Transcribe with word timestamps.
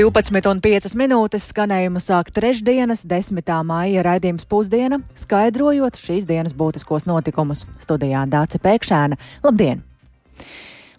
12,5 0.00 0.94
minūtes 0.96 1.50
skanējumu 1.50 2.00
sāk 2.00 2.30
trešdienas, 2.32 3.02
10. 3.04 3.50
māja 3.68 4.00
raidījums 4.06 4.46
pusdiena, 4.48 4.96
skaidrojot 5.12 5.98
šīs 6.00 6.24
dienas 6.24 6.54
būtiskos 6.56 7.04
notikumus. 7.04 7.66
Studijā 7.84 8.22
Dāca 8.32 8.62
Pēkšēna. 8.64 9.18
Labdien! 9.44 9.82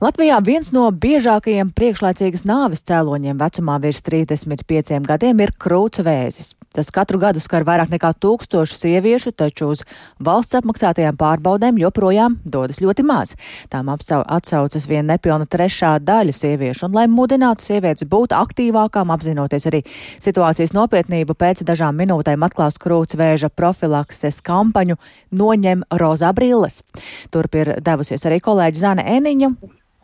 Latvijā 0.02 0.40
viens 0.42 0.72
no 0.74 0.88
biežākajiem 0.90 1.70
priekšlaicīgas 1.78 2.42
nāves 2.50 2.82
cēloņiem 2.90 3.38
vecumā 3.38 3.76
virs 3.84 4.00
35 4.02 4.96
gadiem 5.06 5.42
ir 5.46 5.52
krūts 5.62 6.02
vēzis. 6.02 6.56
Tas 6.74 6.88
katru 6.90 7.20
gadu 7.22 7.38
skar 7.38 7.62
vairāk 7.68 7.92
nekā 7.94 8.10
tūkstošu 8.18 8.80
sieviešu, 8.80 9.30
taču 9.38 9.68
uz 9.76 9.84
valsts 10.18 10.58
apmaksātajām 10.58 11.20
pārbaudēm 11.20 11.78
joprojām 11.78 12.40
dodas 12.42 12.80
ļoti 12.82 13.06
maz. 13.06 13.36
Tām 13.70 13.92
atsaucas 13.94 14.88
vien 14.90 15.06
nepilna 15.06 15.46
trešā 15.46 15.92
daļa 16.02 16.34
sieviešu, 16.34 16.88
un 16.88 16.98
lai 16.98 17.04
mudinātu 17.06 17.62
sievietes 17.68 18.10
būt 18.10 18.34
aktīvākām, 18.34 19.14
apzinoties 19.14 19.70
arī 19.70 19.84
situācijas 20.18 20.74
nopietnību, 20.74 21.36
pēc 21.38 21.62
dažām 21.68 22.02
minūtēm 22.02 22.42
atklās 22.48 22.82
krūts 22.82 23.20
vēža 23.22 23.52
profilakses 23.54 24.42
kampaņu 24.42 24.98
Noņem 25.30 25.86
rozā 26.02 26.34
brilles. 26.34 26.82
Turp 27.30 27.62
ir 27.62 27.76
devusies 27.86 28.26
arī 28.26 28.42
kolēģi 28.42 28.82
Zana 28.82 29.06
Eniņa 29.20 29.52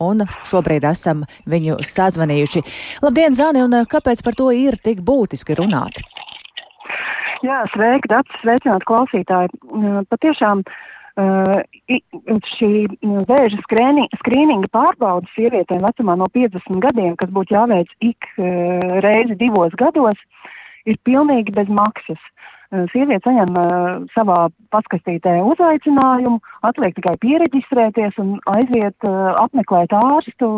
un 0.02 0.26
šobrīd 0.48 0.86
esam 0.88 1.24
viņu 1.48 1.78
sazvanījuši. 1.84 2.64
Labdien, 3.04 3.34
Zani, 3.38 3.64
un 3.66 3.82
kāpēc 3.90 4.22
par 4.24 4.36
to 4.38 4.50
ir 4.54 4.78
tik 4.82 5.02
būtiski 5.06 5.56
runāt? 5.58 6.02
Jā, 7.44 7.62
sveiki, 7.70 8.10
Dārts, 8.10 8.38
sveicināt 8.42 8.86
klausītāji. 8.88 9.52
Patiešām 10.10 10.64
šī 12.48 12.70
vēža 13.26 13.58
skrīninga 13.62 14.70
pārbaudas 14.70 15.32
sievietēm 15.34 15.82
vecumā 15.82 16.14
no 16.18 16.28
50 16.34 16.78
gadiem, 16.82 17.16
kas 17.18 17.30
būtu 17.34 17.56
jāveic 17.56 17.90
ik 17.98 18.30
reizi 19.02 19.34
divos 19.38 19.74
gados, 19.78 20.18
ir 20.86 20.98
pilnīgi 21.06 21.54
bez 21.54 21.68
maksas. 21.68 22.22
Sieviete 22.68 23.24
saņem 23.24 23.54
savā 24.12 24.38
paskastītē 24.74 25.38
uzaicinājumu, 25.40 26.36
atliek 26.68 26.92
tikai 26.98 27.14
pieregistrēties 27.22 28.18
un 28.20 28.34
aiziet 28.52 29.08
apmeklēt 29.08 29.94
ārstu, 29.96 30.48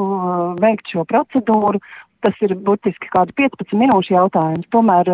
veikt 0.58 0.90
šo 0.90 1.04
procedūru. 1.06 1.78
Tas 2.20 2.34
ir 2.42 2.56
burtiski 2.58 3.08
kāds 3.14 3.32
15 3.38 3.78
minūšu 3.78 4.16
jautājums. 4.16 4.66
Tomēr 4.74 5.06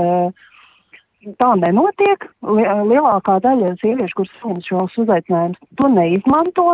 tā 1.36 1.50
nenotiek. 1.60 2.24
Lielākā 2.42 3.36
daļa 3.44 3.74
sieviešu, 3.82 4.22
kuras 4.22 4.40
saņem 4.40 4.64
šos 4.64 4.96
uzaicinājumus, 5.04 5.60
to 5.76 5.92
neizmanto. 5.92 6.66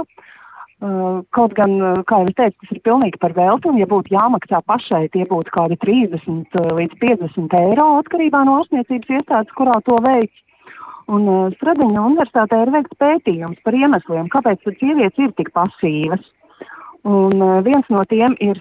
Kaut 0.83 1.53
gan, 1.55 1.77
kā 2.11 2.17
jau 2.25 2.31
teicu, 2.35 2.57
tas 2.59 2.71
ir 2.75 2.81
pilnīgi 2.83 3.19
par 3.23 3.35
velti. 3.37 3.71
Ja 3.79 3.87
būtu 3.87 4.17
jāmaksā 4.17 4.59
pašai, 4.67 5.05
tie 5.15 5.23
būtu 5.31 5.53
kaut 5.55 5.71
kādi 5.71 5.77
30 5.79 6.57
līdz 6.79 6.97
50 6.99 7.55
eiro 7.59 7.87
atkarībā 8.01 8.41
no 8.49 8.57
ārstniecības 8.59 9.13
iestādes, 9.19 9.55
kurā 9.55 9.79
to 9.87 10.01
veids. 10.03 10.43
Un 11.13 11.53
Stradiņa 11.55 12.03
universitātē 12.09 12.65
ir 12.65 12.73
veikts 12.75 12.99
pētījums 12.99 13.63
par 13.63 13.77
iemesliem, 13.79 14.31
kāpēc 14.33 14.67
sievietes 14.79 15.23
ir 15.23 15.35
tik 15.39 15.53
pasīvas. 15.55 16.25
Un, 17.07 17.39
viens 17.67 17.87
no 17.91 18.03
tiem 18.07 18.35
ir 18.43 18.59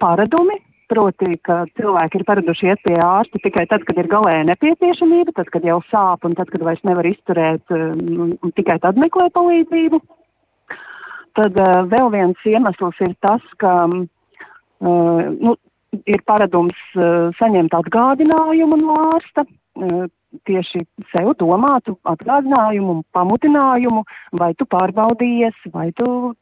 paradumi, 0.00 0.58
proti, 0.88 1.38
ka 1.40 1.62
cilvēki 1.78 2.20
ir 2.20 2.26
paraduši 2.28 2.68
iet 2.70 2.82
pie 2.84 2.98
ārsta 3.00 3.40
tikai 3.40 3.64
tad, 3.70 3.84
kad 3.88 3.96
ir 4.00 4.08
galēja 4.10 4.44
nepieciešamība, 4.50 5.32
tad, 5.36 5.48
kad 5.52 5.64
jau 5.64 5.78
sāp 5.88 6.28
un 6.28 6.36
tad, 6.36 6.52
kad 6.52 6.64
vairs 6.64 6.84
nevar 6.84 7.08
izturēt, 7.08 7.64
un 7.72 8.52
tikai 8.56 8.78
tad 8.84 9.00
meklē 9.00 9.30
palīdzību. 9.32 10.00
Tad 11.34 11.56
uh, 11.58 11.82
vēl 11.90 12.10
viens 12.14 12.46
iemesls 12.46 13.00
ir 13.02 13.14
tas, 13.24 13.42
ka 13.58 13.74
uh, 13.90 15.22
nu, 15.34 15.56
ir 16.06 16.22
paradums 16.26 16.78
uh, 16.94 17.30
saņemt 17.38 17.74
atgādinājumu 17.74 18.78
no 18.82 18.98
ārsta. 19.14 19.46
Uh, 19.74 20.06
tieši 20.48 20.82
sev 21.12 21.32
domātu 21.38 21.94
atgādinājumu, 22.10 23.04
pamudinājumu, 23.14 24.02
vai 24.40 24.50
tu 24.58 24.66
pārbaudījies, 24.66 25.60
vai 25.74 25.90
tu 25.94 26.34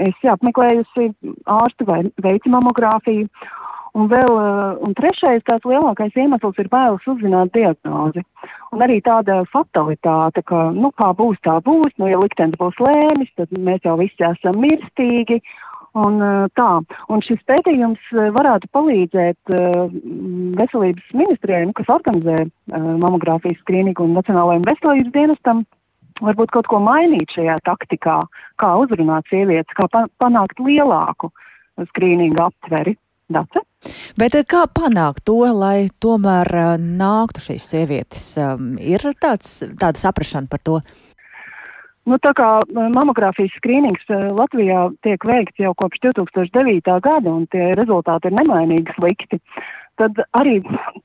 esi 0.00 0.30
apmeklējusi 0.32 1.10
ārstu 1.44 1.88
vai 1.88 2.00
veici 2.24 2.52
mamogrāfiju. 2.52 3.28
Un, 3.94 4.08
vēl, 4.10 4.32
un 4.82 4.94
trešais, 4.98 5.44
tās 5.46 5.62
lielākais 5.70 6.16
iemesls 6.18 6.56
ir 6.58 6.70
bailes 6.70 7.04
uzzināt 7.06 7.52
diagnozi. 7.54 8.24
Un 8.74 8.82
arī 8.82 8.96
tāda 9.06 9.44
fatalitāte, 9.46 10.42
ka 10.42 10.64
nu, 10.74 10.90
kā 10.98 11.12
būs, 11.14 11.38
tā 11.46 11.60
būs. 11.62 11.94
Nu, 12.02 12.08
ja 12.10 12.18
liktenis 12.18 12.58
būs 12.58 12.80
lēmis, 12.82 13.30
tad 13.38 13.54
mēs 13.54 13.86
jau 13.86 13.94
visi 14.00 14.26
esam 14.26 14.58
mirstīgi. 14.64 15.38
Un, 15.94 16.18
tā. 16.58 16.70
un 17.06 17.20
šis 17.22 17.38
pētījums 17.46 18.08
varētu 18.34 18.66
palīdzēt 18.74 19.52
veselības 20.58 21.12
ministrijai, 21.14 21.68
nu, 21.68 21.76
kas 21.78 21.92
organizē 21.94 22.40
mamogrāfijas 22.74 23.60
skrīningu 23.62 24.08
un 24.08 24.18
Nacionālajiem 24.18 24.66
veselības 24.66 25.14
dienestam, 25.14 25.62
varbūt 26.18 26.50
kaut 26.56 26.66
ko 26.66 26.82
mainīt 26.82 27.38
šajā 27.38 27.60
taktikā, 27.70 28.18
kā 28.58 28.74
uzrunāt 28.82 29.30
sievietes, 29.30 29.78
kā 29.78 29.86
pa 29.86 30.08
panākt 30.18 30.58
lielāku 30.58 31.30
skrīningu 31.94 32.42
aptveri. 32.42 32.98
Dace? 33.34 33.64
Bet 34.16 34.36
kā 34.48 34.64
panākt 34.70 35.24
to, 35.28 35.40
lai 35.52 35.88
tomēr 36.00 36.78
nāktu 36.80 37.42
šīs 37.48 37.70
sievietes? 37.74 38.28
Ir 38.80 39.04
tāds, 39.20 39.58
tāda 39.76 40.00
saprašana 40.00 40.48
par 40.50 40.62
to? 40.64 40.78
Nu, 42.04 42.18
tā 42.20 42.34
kā 42.36 42.46
mamogrāfijas 42.68 43.54
skrīnings 43.56 44.10
Latvijā 44.12 44.90
tiek 45.04 45.22
veikts 45.24 45.62
jau 45.62 45.72
kopš 45.80 46.02
2009. 46.04 46.98
gada, 47.00 47.32
un 47.32 47.46
tie 47.48 47.70
rezultāti 47.78 48.28
ir 48.28 48.36
nemainīgi 48.36 48.92
slikti, 48.98 49.38
tad 49.96 50.20
arī 50.36 50.58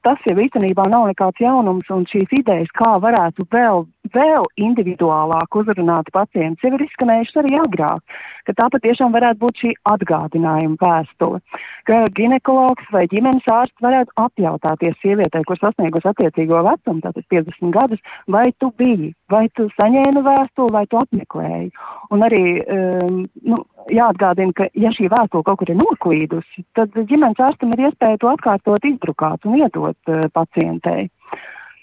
tas 0.04 0.20
jau 0.28 0.36
īstenībā 0.36 0.90
nav 0.92 1.08
nekāds 1.08 1.40
jaunums, 1.40 1.88
un 1.96 2.04
šīs 2.10 2.36
idejas, 2.42 2.72
kā 2.76 2.98
varētu 3.00 3.48
vēl 3.48 3.86
vēl 4.14 4.46
individuālāk 4.58 5.56
uzrunāti 5.60 6.14
pacienti 6.16 6.66
jau 6.66 6.74
ir 6.76 6.84
izskanējušas 6.86 7.40
arī 7.42 7.58
agrāk. 7.60 8.16
Tā 8.50 8.68
patiešām 8.74 9.14
varētu 9.14 9.40
būt 9.44 9.62
šī 9.64 9.72
atgādinājuma 9.92 10.80
vēstule. 10.82 11.42
Ka 11.86 12.00
ginekologs 12.16 12.88
vai 12.94 13.06
ģimenes 13.12 13.48
ārsts 13.50 13.84
varētu 13.84 14.16
apjautāties 14.24 14.98
sievietei, 15.04 15.44
kur 15.48 15.60
sasniegusi 15.60 16.10
attiecīgo 16.10 16.64
vecumu, 16.66 17.04
tātad 17.06 17.28
50 17.30 17.76
gadus, 17.76 18.02
vai 18.28 18.50
tu 18.58 18.72
biji, 18.78 19.14
vai 19.30 19.48
tu 19.54 19.68
saņēmi 19.76 20.24
vēstuli, 20.26 20.74
vai 20.74 20.86
tu 20.90 21.02
apmeklēji. 21.02 21.70
Un 22.16 22.26
arī 22.26 22.44
um, 22.64 23.22
nu, 23.46 23.62
jāatgādina, 23.94 24.56
ka 24.56 24.70
ja 24.74 24.94
šī 24.96 25.12
vēstule 25.12 25.46
kaut 25.46 25.62
kur 25.62 25.70
ir 25.70 25.80
noklīdusi, 25.80 26.66
tad 26.78 26.96
ģimenes 26.98 27.46
ārstam 27.46 27.76
ir 27.76 27.90
iespēja 27.90 28.22
to 28.22 28.34
atkārtot, 28.34 28.90
izdrukāt 28.90 29.46
un 29.46 29.60
iedot 29.62 29.98
uh, 30.10 30.28
pacientei. 30.34 31.10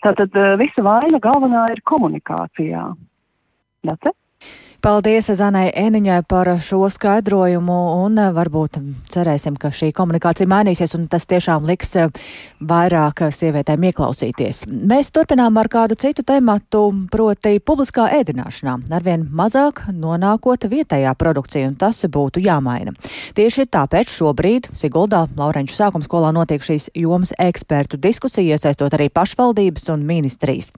Tātad 0.07 0.37
eh, 0.39 0.53
visa 0.61 0.85
vaina 0.87 1.19
galvenā 1.19 1.65
ir 1.73 1.81
komunikācijā. 1.83 2.83
That's 3.83 4.07
it. 4.07 4.15
Paldies 4.87 5.27
Zanai 5.35 5.73
Eniņai 5.75 6.21
par 6.31 6.47
šo 6.63 6.87
skaidrojumu 6.95 7.77
un 8.05 8.21
eh, 8.23 8.29
varbūt 8.31 8.77
cerēsim, 9.11 9.57
ka 9.59 9.73
šī 9.75 9.89
komunikācija 9.91 10.47
mainīsies 10.47 10.93
un 10.95 11.09
tas 11.11 11.25
tiešām 11.27 11.65
liks 11.67 11.97
eh, 11.99 12.21
vairāk 12.63 13.25
sievietēm 13.35 13.89
ieklausīties. 13.89 14.61
Mēs 14.71 15.11
turpinām 15.11 15.59
ar 15.59 15.67
kādu 15.73 15.97
citu 15.99 16.23
tematu, 16.23 16.85
proti 17.11 17.59
publiskā 17.59 18.05
ēdināšanā. 18.21 18.77
Arvien 18.95 19.25
mazāk 19.27 19.89
nonākot 19.91 20.69
vietējā 20.71 21.17
produkcija 21.19 21.73
un 21.73 21.75
tas 21.83 22.05
būtu 22.07 22.45
jāmaina. 22.47 22.95
Tieši 23.35 23.67
tāpēc 23.67 24.15
šobrīd 24.15 24.71
Siguldā 24.71 25.25
Laurenču 25.35 25.75
sākuma 25.81 26.07
skolā 26.07 26.31
notiek 26.31 26.63
šīs 26.63 26.93
jomas 26.95 27.35
ekspertu 27.43 27.99
diskusija, 27.99 28.55
iesaistot 28.55 28.95
arī 28.95 29.11
pašvaldības 29.11 29.91
un 29.97 30.07
ministrijas. 30.07 30.71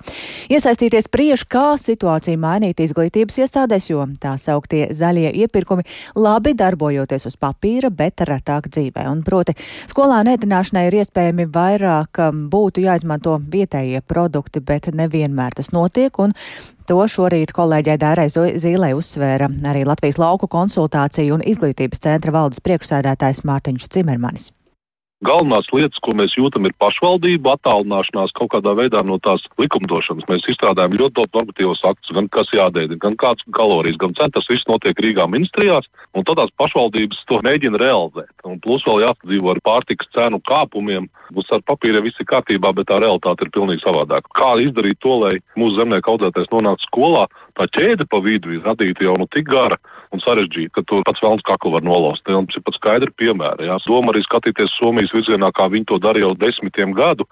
Iesaistīties 0.49 1.13
priež, 1.13 1.45
kā 1.45 1.77
situāciju 1.77 2.41
mainīt 2.41 2.81
izglītības 2.89 3.43
iestādēs, 3.45 3.93
jo 3.93 3.98
jo 3.99 4.07
tā 4.23 4.35
sauktie 4.41 4.87
zaļie 4.95 5.33
iepirkumi 5.45 5.85
labi 6.19 6.55
darbojoties 6.59 7.29
uz 7.29 7.37
papīra, 7.41 7.91
bet 7.91 8.25
retāk 8.29 8.71
dzīvē. 8.73 9.07
Un 9.11 9.23
proti, 9.27 9.57
skolāna 9.91 10.37
ēdināšanai 10.37 10.87
ir 10.89 11.01
iespējami 11.03 11.49
vairāk 11.55 12.23
um, 12.25 12.47
būtu 12.53 12.85
jāizmanto 12.87 13.39
vietējie 13.53 14.03
produkti, 14.07 14.63
bet 14.65 14.91
nevienmēr 14.95 15.59
tas 15.59 15.73
notiek. 15.75 16.15
To 16.89 17.03
šorīt 17.05 17.53
kolēģei 17.53 17.99
Dārai 18.01 18.29
Zīlē 18.33 18.95
uzsvēra 18.97 19.51
arī 19.69 19.85
Latvijas 19.85 20.17
lauku 20.17 20.49
konsultāciju 20.49 21.37
un 21.37 21.45
izglītības 21.45 22.01
centra 22.07 22.33
valdes 22.33 22.65
priekšsēdētājs 22.65 23.45
Mārtiņš 23.45 23.91
Cimermanis. 23.93 24.53
Galvenās 25.19 25.67
lietas, 25.75 25.99
ko 25.99 26.13
mēs 26.15 26.37
jūtam, 26.39 26.69
ir 26.69 26.75
pašvaldība 26.79 27.57
attālināšanās 27.57 28.31
kaut 28.39 28.53
kādā 28.53 28.71
veidā 28.79 29.01
no 29.03 29.17
tās 29.19 29.49
likumdošanas. 29.59 30.29
Mēs 30.31 30.47
izstrādājam 30.53 30.95
ļoti 30.95 31.17
daudz 31.17 31.35
normatīvos 31.35 31.83
aktus, 31.91 32.13
gan 32.15 32.29
kas 32.31 32.53
jādēļ, 32.55 32.95
gan 33.03 33.17
kādas 33.19 33.43
kalorijas, 33.51 33.99
gan 33.99 34.15
cenu. 34.15 34.31
Tas 34.37 34.47
viss 34.47 34.69
notiek 34.71 34.95
Rīgā 34.95 35.27
ministrijās, 35.27 35.91
un 36.15 36.23
tad 36.23 36.39
tās 36.39 36.55
pašvaldības 36.63 37.25
to 37.27 37.41
mēģina 37.43 37.81
realizēt. 37.83 38.31
Un 38.47 38.61
plus 38.63 38.87
vēl 38.87 39.09
jāsadzīvo 39.09 39.51
ar 39.57 39.63
pārtikas 39.67 40.13
cenu 40.15 40.39
kāpumiem. 40.39 41.11
Būs 41.35 41.51
ar 41.51 41.67
papīriem 41.67 42.07
viss 42.07 42.23
ir 42.23 42.31
kārtībā, 42.31 42.71
bet 42.79 42.87
tā 42.89 43.01
realitāte 43.03 43.43
ir 43.43 43.51
pilnīgi 43.53 43.83
savādāka. 43.83 44.31
Kā 44.39 44.55
izdarīt 44.63 45.03
to, 45.03 45.19
lai 45.19 45.35
mūsu 45.59 45.81
zemnieku 45.81 46.15
audzētājs 46.15 46.53
nonāktu 46.55 46.87
skolā, 46.87 47.27
tā 47.59 47.67
ķēde 47.67 48.07
pa 48.07 48.23
vidu 48.23 48.55
ir 48.55 48.63
radīta 48.63 49.05
jau 49.05 49.19
nu 49.19 49.27
tik 49.27 49.51
gara 49.51 49.77
un 50.15 50.23
sarežģīta, 50.23 50.73
ka 50.79 50.87
tur 50.89 51.05
pats 51.05 51.21
vēlams 51.21 51.45
kaklu 51.45 51.75
var 51.75 51.85
nolauzt. 51.85 52.25
Tas 52.25 52.57
ir 52.57 52.65
pat 52.65 52.79
skaidri 52.79 53.13
piemēri. 53.19 53.69
Jā. 53.69 53.77
Doma 53.85 54.15
arī 54.15 54.23
skatīties 54.25 54.73
Somijas 54.79 55.08
Krievijas 55.09 55.29
virzienā, 55.29 55.51
kā 55.53 55.69
viņi 55.71 55.87
to 55.89 55.99
darīja 55.99 56.29
jau 56.29 56.37
desmitiem 56.37 56.93
gadu. 56.93 57.27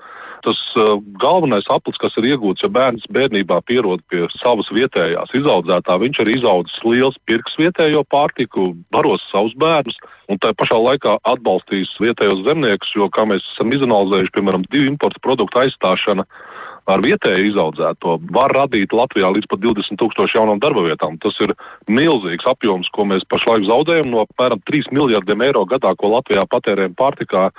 Tas 0.44 0.56
uh, 0.76 1.00
galvenais 1.18 1.66
aplis, 1.68 1.98
kas 1.98 2.16
ir 2.18 2.24
iegūts, 2.32 2.62
ja 2.62 2.68
bērns 2.68 3.06
bērnībā 3.10 3.60
pierod 3.66 4.02
pie 4.08 4.26
savas 4.36 4.70
vietējās 4.70 5.32
izaudzētā, 5.34 5.98
viņš 5.98 6.20
ir 6.22 6.28
izaudzis 6.36 6.84
liels 6.84 7.18
pirks 7.26 7.56
vietējo 7.58 8.04
pārtiku, 8.04 8.74
baros 8.92 9.24
savus 9.30 9.56
bērnus 9.56 9.98
un 10.28 10.38
tā 10.38 10.52
pašā 10.54 10.78
laikā 10.78 11.18
atbalstīs 11.24 11.96
vietējos 12.00 12.44
zemniekus, 12.46 12.94
jo, 12.94 13.08
kā 13.08 13.26
mēs 13.26 13.44
esam 13.54 13.72
izanalizējuši, 13.72 14.34
piemēram, 14.36 14.66
divu 14.70 14.90
importu 14.92 15.22
produktu 15.22 15.64
aizstāšana 15.64 16.26
ar 16.86 17.02
vietēju 17.04 17.50
izaudzēto 17.50 18.18
var 18.34 18.54
radīt 18.56 18.94
Latvijā 18.96 19.30
līdz 19.34 19.50
pat 19.50 19.62
20 19.64 20.00
tūkstošu 20.00 20.40
jaunām 20.40 20.60
darba 20.62 20.86
vietām. 20.86 21.18
Tas 21.22 21.38
ir 21.44 21.54
milzīgs 21.90 22.46
apjoms, 22.48 22.90
ko 22.94 23.08
mēs 23.08 23.26
pašlaik 23.28 23.66
zaudējam 23.68 24.12
no 24.12 24.22
apmēram 24.26 24.62
3 24.62 24.92
miljardiem 24.94 25.48
eiro 25.48 25.66
gadā, 25.68 25.94
ko 25.98 26.14
Latvijā 26.14 26.46
patērējam 26.50 26.94
pārtikā 26.98 27.50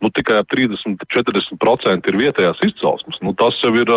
nu, 0.00 0.08
tikai 0.08 0.38
ap 0.40 0.48
30-40% 0.48 2.08
ir 2.08 2.16
vietējās 2.16 2.62
izcelsmes. 2.64 3.18
Nu, 3.20 3.34
tas 3.36 3.58
jau 3.60 3.74
ir 3.76 3.90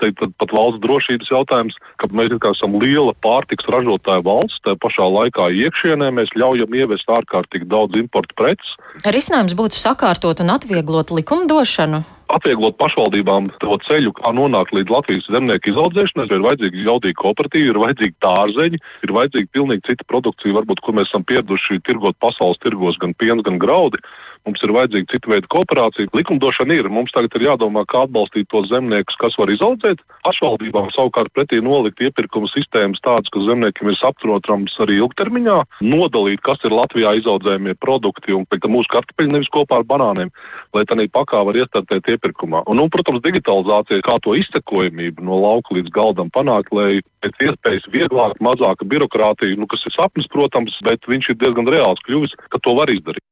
teiktu, 0.00 0.32
pat 0.34 0.54
valsts 0.54 0.82
drošības 0.82 1.30
jautājums, 1.30 1.78
ka 2.00 2.10
mēs 2.10 2.34
esam 2.50 2.74
liela 2.82 3.14
pārtiks 3.22 3.70
ražotāja 3.70 4.24
valsts, 4.26 4.58
tā 4.66 4.74
pašā 4.74 5.06
laikā 5.06 5.46
iekšienē 5.62 6.10
mēs 6.18 6.34
ļaujam 6.34 6.74
ievest 6.74 7.06
ārkārtīgi 7.06 7.70
daudz 7.70 8.02
importu 8.02 8.34
preces. 8.34 8.74
Risinājums 9.06 9.54
būtu 9.58 9.78
sakārtot 9.78 10.42
un 10.42 10.56
atvieglot 10.58 11.14
likumdošanu 11.14 12.02
atvieglot 12.32 12.76
pašvaldībām 12.80 13.48
to 13.62 13.76
ceļu, 13.86 14.12
kā 14.18 14.32
nonākt 14.36 14.74
līdz 14.76 14.92
Latvijas 14.92 15.28
zemnieku 15.32 15.72
izaudzēšanai. 15.72 16.28
Ir 16.28 16.44
vajadzīgi 16.44 16.86
jaudīgi 16.86 17.18
kooperatīvi, 17.22 17.72
ir 17.72 17.80
vajadzīgi 17.82 18.16
tārzeņi, 18.24 18.80
ir 19.06 19.14
vajadzīga 19.16 19.52
pilnīgi 19.56 19.86
cita 19.88 20.08
produkcija, 20.08 20.56
varbūt, 20.58 20.82
ko 20.84 20.94
mēs 20.98 21.12
esam 21.12 21.24
pieraduši 21.28 21.80
tirgot 21.88 22.18
pasaules 22.22 22.60
tirgos, 22.62 23.00
gan 23.00 23.14
piens, 23.18 23.44
gan 23.46 23.60
graudi. 23.62 24.02
Mums 24.46 24.62
ir 24.64 24.72
vajadzīga 24.76 25.10
cita 25.12 25.32
veida 25.32 25.50
kooperācija. 25.50 26.10
Likumdošana 26.16 26.78
ir. 26.78 26.90
Mums 26.92 27.14
tagad 27.14 27.34
ir 27.38 27.48
jādomā, 27.48 27.84
kā 27.88 28.04
atbalstīt 28.06 28.48
tos 28.52 28.68
zemniekus, 28.70 29.18
kas 29.20 29.36
var 29.40 29.52
izaudzēt. 29.52 30.02
Pašvaldībām 30.26 30.90
savukārt 30.94 31.32
pretī 31.34 31.60
nolikt 31.64 32.02
iepirkuma 32.04 32.50
sistēmas 32.50 33.02
tādas, 33.04 33.32
ka 33.32 33.42
zemniekiem 33.44 33.92
ir 33.92 33.98
saprotams 33.98 34.74
arī 34.84 34.98
ilgtermiņā, 35.02 35.58
nodalīt, 35.88 36.42
kas 36.44 36.62
ir 36.68 36.76
Latvijā 36.76 37.14
izaudzējumie 37.20 37.76
produkti 37.80 38.36
un 38.36 38.44
ka 38.48 38.70
mūsu 38.70 38.92
kartupeļi 38.92 39.34
nevis 39.34 39.52
kopā 39.54 39.80
ar 39.80 39.86
banāniem, 39.88 40.32
lai 40.76 40.84
tā 40.88 40.98
pakā 41.12 41.44
var 41.46 41.56
iestartēt 41.56 42.10
iepirkumā. 42.14 42.64
Un, 42.68 42.82
un, 42.82 42.90
protams, 42.92 43.22
digitalizācija, 43.24 44.04
kā 44.04 44.18
to 44.22 44.34
izsekojamību 44.38 45.24
no 45.24 45.40
lauka 45.44 45.76
līdz 45.76 45.92
galdam 45.94 46.32
panākt, 46.34 46.74
lai 46.74 47.00
pēc 47.24 47.48
iespējas 47.48 47.88
vieglāk, 47.94 48.38
mazāka 48.44 48.86
birokrātija, 48.88 49.58
nu, 49.58 49.68
kas 49.70 49.86
ir 49.88 49.96
sapnis, 49.96 50.28
protams, 50.30 50.78
bet 50.84 51.08
viņš 51.08 51.32
ir 51.32 51.40
diezgan 51.40 51.70
reāls 51.70 52.04
kļuvis, 52.06 52.36
ka 52.52 52.60
to 52.62 52.76
var 52.78 52.92
izdarīt. 52.92 53.24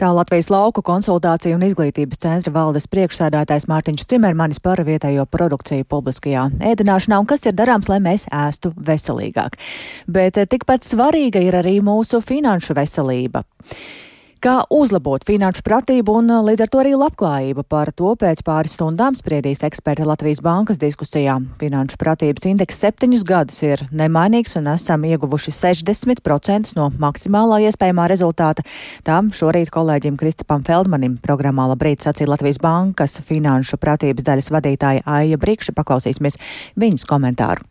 Tā 0.00 0.08
Latvijas 0.16 0.46
lauku 0.48 0.80
konsultāciju 0.80 1.58
un 1.58 1.64
izglītības 1.66 2.22
centra 2.22 2.54
valdes 2.54 2.86
priekšsēdētājs 2.88 3.66
Mārtiņš 3.68 4.06
Cimermanis 4.08 4.62
par 4.64 4.80
vietējo 4.86 5.26
produkciju 5.28 5.84
publiskajā 5.92 6.46
ēdināšanā 6.70 7.18
un 7.20 7.28
kas 7.28 7.44
ir 7.44 7.52
darāms, 7.58 7.90
lai 7.92 7.98
mēs 8.00 8.24
ēstu 8.32 8.72
veselīgāk. 8.80 9.58
Bet 10.08 10.40
tikpat 10.54 10.88
svarīga 10.88 11.44
ir 11.44 11.58
arī 11.60 11.74
mūsu 11.84 12.22
finanšu 12.24 12.78
veselība. 12.80 13.44
Kā 14.40 14.62
uzlabot 14.72 15.20
finanšu 15.28 15.60
pratību 15.66 16.14
un 16.16 16.32
līdz 16.46 16.62
ar 16.64 16.70
to 16.72 16.78
arī 16.80 16.94
labklājību 16.96 17.60
par 17.68 17.90
to 17.92 18.14
pēc 18.16 18.40
pāris 18.46 18.72
stundām 18.72 19.12
spriedīs 19.18 19.60
eksperti 19.66 20.06
Latvijas 20.08 20.40
bankas 20.40 20.78
diskusijā. 20.80 21.34
Finanšu 21.60 21.98
pratības 22.00 22.46
indeks 22.48 22.78
septiņus 22.80 23.26
gadus 23.28 23.58
ir 23.68 23.82
nemainīgs 23.92 24.56
un 24.56 24.70
esam 24.72 25.04
ieguvuši 25.04 25.52
60% 25.52 26.72
no 26.78 26.88
maksimālā 27.04 27.60
iespējamā 27.68 28.06
rezultāta. 28.08 28.64
Tām 29.04 29.28
šorīt 29.28 29.68
kolēģim 29.74 30.16
Kristapam 30.16 30.64
Feldmanim 30.64 31.18
programmā 31.20 31.68
Labrīt 31.74 32.08
sacīja 32.08 32.32
Latvijas 32.32 32.62
bankas 32.64 33.20
finanšu 33.28 33.76
pratības 33.76 34.24
daļas 34.30 34.48
vadītāja 34.56 35.04
Aija 35.04 35.36
Brikša. 35.36 35.76
Paklausīsimies 35.76 36.40
viņas 36.80 37.04
komentāru. 37.12 37.69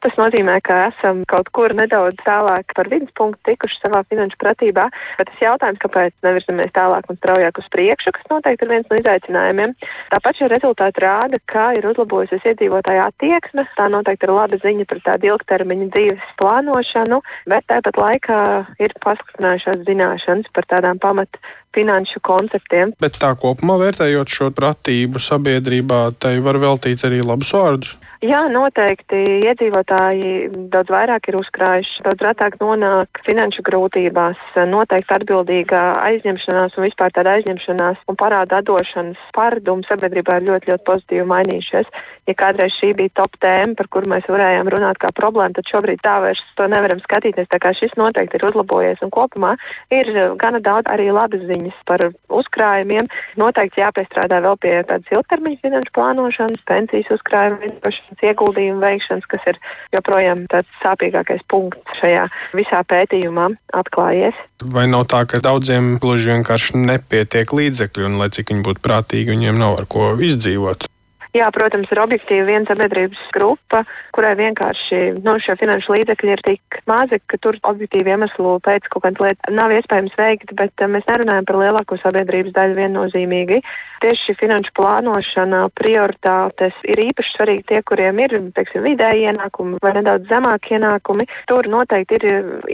Tas 0.00 0.14
nozīmē, 0.16 0.54
ka 0.64 0.76
esam 0.88 1.18
kaut 1.28 1.50
kur 1.52 1.74
nedaudz 1.76 2.22
tālāk 2.24 2.72
par 2.76 2.88
vidus 2.88 3.12
punktu 3.12 3.50
tikuši 3.50 3.82
savā 3.82 4.00
finanšu 4.08 4.38
pratībā. 4.40 4.86
Bet 5.18 5.28
tas 5.28 5.42
jautājums, 5.44 5.80
kāpēc 5.82 6.14
nevirzamies 6.24 6.72
tālāk 6.72 7.10
un 7.12 7.18
straujāk 7.18 7.60
uz 7.60 7.68
priekšu, 7.74 8.14
kas 8.16 8.30
noteikti 8.32 8.64
ir 8.64 8.72
viens 8.72 8.88
no 8.88 8.96
izaicinājumiem. 8.96 9.76
Tāpat 10.14 10.40
šie 10.40 10.48
rezultāti 10.48 11.04
rāda, 11.04 11.42
ka 11.44 11.66
ir 11.76 11.90
uzlabojusies 11.92 12.48
iedzīvotāju 12.48 13.04
attieksme. 13.04 13.66
Tā 13.76 13.90
noteikti 13.92 14.24
ir 14.24 14.34
laba 14.38 14.60
ziņa 14.64 14.88
par 14.88 15.04
tādu 15.10 15.34
ilgtermiņa 15.34 15.92
dzīves 15.92 16.34
plānošanu, 16.40 17.20
bet 17.52 17.68
tāpat 17.68 18.00
laikā 18.00 18.42
ir 18.80 18.96
pasliktinājušās 19.04 19.84
zināšanas 19.84 20.48
par 20.56 20.72
tādām 20.72 21.02
pamat 21.02 21.36
finanšu 21.74 22.20
konceptiem. 22.24 22.94
Bet 23.00 23.18
tā 23.22 23.32
kopumā 23.38 23.78
vērtējot 23.80 24.36
šo 24.36 24.50
pratību 24.54 25.22
sabiedrībā, 25.22 26.02
tai 26.18 26.38
var 26.44 26.58
veltīt 26.62 27.04
arī 27.06 27.22
labus 27.24 27.52
vārdus. 27.54 27.96
Jā, 28.20 28.42
noteikti 28.52 29.16
iedzīvotāji 29.48 30.50
daudz 30.68 30.92
vairāk 30.92 31.30
ir 31.30 31.38
uzkrājuši, 31.38 32.02
daudz 32.04 32.24
retāk 32.26 32.58
nonāk 32.60 33.22
finanšu 33.24 33.64
grūtībās. 33.64 34.42
Noteikti 34.68 35.14
atbildīga 35.16 35.80
aizņemšanās 36.04 36.76
un 36.76 36.84
vispār 36.84 37.14
tāda 37.16 37.38
aizņemšanās 37.38 38.02
un 38.12 38.18
parāda 38.20 38.58
atdošanas 38.60 39.22
pārdumi 39.32 39.88
sabiedrībā 39.88 40.36
ir 40.36 40.50
ļoti, 40.50 40.68
ļoti 40.68 40.86
pozitīvi 40.90 41.24
mainījušies. 41.32 41.88
Ja 42.28 42.36
kādreiz 42.36 42.76
šī 42.76 42.92
bija 42.98 43.14
top 43.22 43.40
tēma, 43.40 43.78
par 43.78 43.88
kuru 43.88 44.12
mēs 44.12 44.28
varējām 44.28 44.68
runāt 44.68 45.00
kā 45.00 45.14
problēmu, 45.16 45.56
tad 45.56 45.72
šobrīd 45.72 46.04
tā 46.04 46.18
vairs 46.20 46.44
to 46.60 46.68
nevaram 46.68 47.00
skatīties. 47.00 47.48
Tā 47.48 47.62
kā 47.62 47.72
šis 47.72 47.96
noteikti 47.96 48.36
ir 48.36 48.46
uzlabojies 48.50 49.00
un 49.00 49.14
kopumā 49.16 49.54
ir 49.88 50.12
gana 50.36 50.60
daudz 50.60 50.92
arī 50.92 51.08
labas 51.08 51.40
ziņas 51.48 51.59
par 51.88 52.06
uzkrājumiem. 52.32 53.08
Noteikti 53.40 53.82
jāpiestrādā 53.82 54.40
vēl 54.44 54.56
pie 54.60 54.74
tādas 54.88 55.12
ilgtermiņa 55.14 55.60
finanšu 55.64 55.94
plānošanas, 55.96 56.62
pensijas 56.68 57.10
uzkrājuma 57.16 57.92
ieguldījumu 58.30 58.82
veikšanas, 58.84 59.28
kas 59.30 59.48
ir 59.52 59.60
joprojām 59.94 60.46
tāds 60.50 60.70
sāpīgākais 60.84 61.44
punkts 61.50 62.00
šajā 62.00 62.28
visā 62.56 62.82
pētījumā 62.86 63.50
atklājies. 63.76 64.38
Vai 64.60 64.86
nav 64.90 65.06
tā, 65.12 65.24
ka 65.28 65.40
daudziem 65.44 65.96
gluži 66.02 66.34
vienkārši 66.34 66.80
nepietiek 66.80 67.52
līdzekļu, 67.56 68.08
un 68.10 68.20
lai 68.20 68.30
cik 68.32 68.52
viņi 68.52 68.66
būtu 68.66 68.84
prātīgi, 68.84 69.34
viņiem 69.34 69.60
nav 69.60 69.80
ar 69.80 69.90
ko 69.90 70.14
izdzīvot? 70.20 70.88
Jā, 71.30 71.46
protams, 71.54 71.86
ir 71.94 72.00
objektīvi 72.02 72.42
viena 72.48 72.66
sabiedrības 72.66 73.20
grupa, 73.30 73.84
kurai 74.10 74.32
vienkārši 74.34 75.20
nu, 75.22 75.36
šie 75.38 75.54
finanšu 75.60 75.92
līdzekļi 75.94 76.32
ir 76.34 76.40
tik 76.42 76.78
mazi, 76.90 77.20
ka 77.22 77.38
tur 77.38 77.54
objektīvi 77.70 78.10
iemeslu 78.10 78.56
pēc 78.66 78.88
kaut 78.90 79.04
kādas 79.04 79.22
lietas 79.22 79.54
nav 79.54 79.70
iespējams 79.70 80.16
veikt, 80.18 80.50
bet 80.58 80.82
uh, 80.82 80.90
mēs 80.90 81.06
nerunājam 81.06 81.46
par 81.46 81.60
lielāko 81.60 82.00
sabiedrības 82.00 82.56
daļu 82.56 82.74
viennozīmīgi. 82.80 83.60
Tieši 84.02 84.26
šī 84.26 84.34
finanšu 84.40 84.74
plānošana, 84.74 85.62
prioritātes 85.78 86.82
ir 86.90 87.04
īpaši 87.04 87.36
svarīgi 87.36 87.66
tie, 87.70 87.80
kuriem 87.86 88.24
ir 88.26 88.34
teiksim, 88.56 88.82
vidēji 88.88 89.30
ienākumi 89.30 89.78
vai 89.86 89.94
nedaudz 90.00 90.26
zemāki 90.32 90.80
ienākumi. 90.80 91.28
Tur 91.46 91.70
noteikti 91.70 92.18
ir 92.18 92.28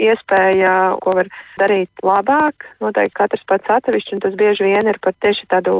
iespēja, 0.09 0.97
ko 1.05 1.19
var 1.21 1.29
darīt 1.61 1.93
labāk. 2.07 2.71
Noteikti 2.81 3.21
katrs 3.21 3.45
pats 3.45 3.77
atsevišķi, 3.77 4.17
un 4.17 4.25
tas 4.25 4.41
bieži 4.41 4.71
vien 4.71 4.89
ir 4.89 5.03
pat 5.03 5.21
tieši 5.21 5.51
tādu 5.53 5.77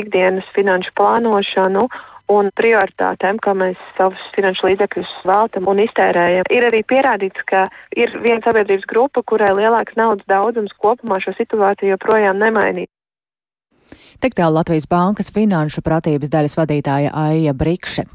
ikdienas 0.00 0.48
finanšu 0.56 0.96
plānošanu 0.96 1.88
un 2.32 2.50
prioritātēm, 2.58 3.38
kā 3.42 3.54
mēs 3.58 3.78
savus 3.96 4.22
finanšu 4.34 4.70
līdzekļus 4.70 5.12
veltam 5.28 5.68
un 5.70 5.82
iztērējam. 5.84 6.48
Ir 6.50 6.66
arī 6.68 6.82
pierādīts, 6.82 7.44
ka 7.46 7.66
ir 7.96 8.12
viena 8.22 8.42
sabiedrības 8.44 8.88
grupa, 8.90 9.22
kurai 9.22 9.52
lielāks 9.56 9.96
naudas 9.98 10.26
daudzums 10.30 10.74
kopumā 10.80 11.20
šo 11.22 11.36
situāciju 11.36 11.94
joprojām 11.94 12.38
nemainīs. 12.42 12.90
Tik 14.20 14.34
tālu 14.34 14.56
Latvijas 14.56 14.88
Bankas 14.88 15.30
finanšu 15.30 15.84
pratības 15.84 16.32
daļas 16.32 16.56
vadītāja 16.58 17.12
Aija 17.12 17.52
Brikše. 17.54 18.06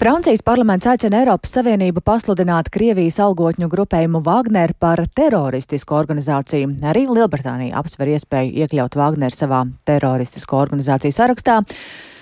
Francijas 0.00 0.40
parlaments 0.40 0.86
aicina 0.88 1.18
Eiropas 1.20 1.50
Savienību 1.52 2.00
pasludināt 2.00 2.70
Krievijas 2.72 3.18
algotņu 3.20 3.66
grupējumu 3.68 4.22
Wagner 4.24 4.72
par 4.80 5.02
teroristisku 5.12 5.92
organizāciju. 5.98 6.70
Arī 6.88 7.02
Lielbritānija 7.04 7.76
apsver 7.76 8.14
iespēju 8.14 8.62
iekļaut 8.64 8.96
Wagner 8.96 9.36
savā 9.36 9.66
teroristisko 9.84 10.56
organizāciju 10.56 11.12
sarakstā. 11.12 11.58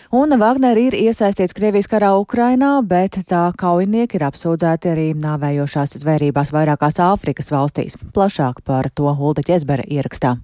Un 0.09 0.33
Wagner 0.41 0.79
ir 0.81 0.95
iesaistīts 0.97 1.53
Krievijas 1.53 1.85
karā 1.93 2.15
Ukrainā, 2.17 2.79
bet 2.81 3.19
tā 3.29 3.43
kaujinieki 3.61 4.17
ir 4.17 4.25
apsūdzēti 4.31 4.89
arī 4.95 5.07
nāvējošās 5.21 5.99
zvērībās 6.01 6.55
vairākās 6.57 6.97
Āfrikas 7.05 7.53
valstīs. 7.53 8.01
Plašāk 8.17 8.65
par 8.65 8.89
to 8.89 9.13
Hulda 9.13 9.45
Ķezbera 9.45 9.85
ierakstā. 9.85 10.39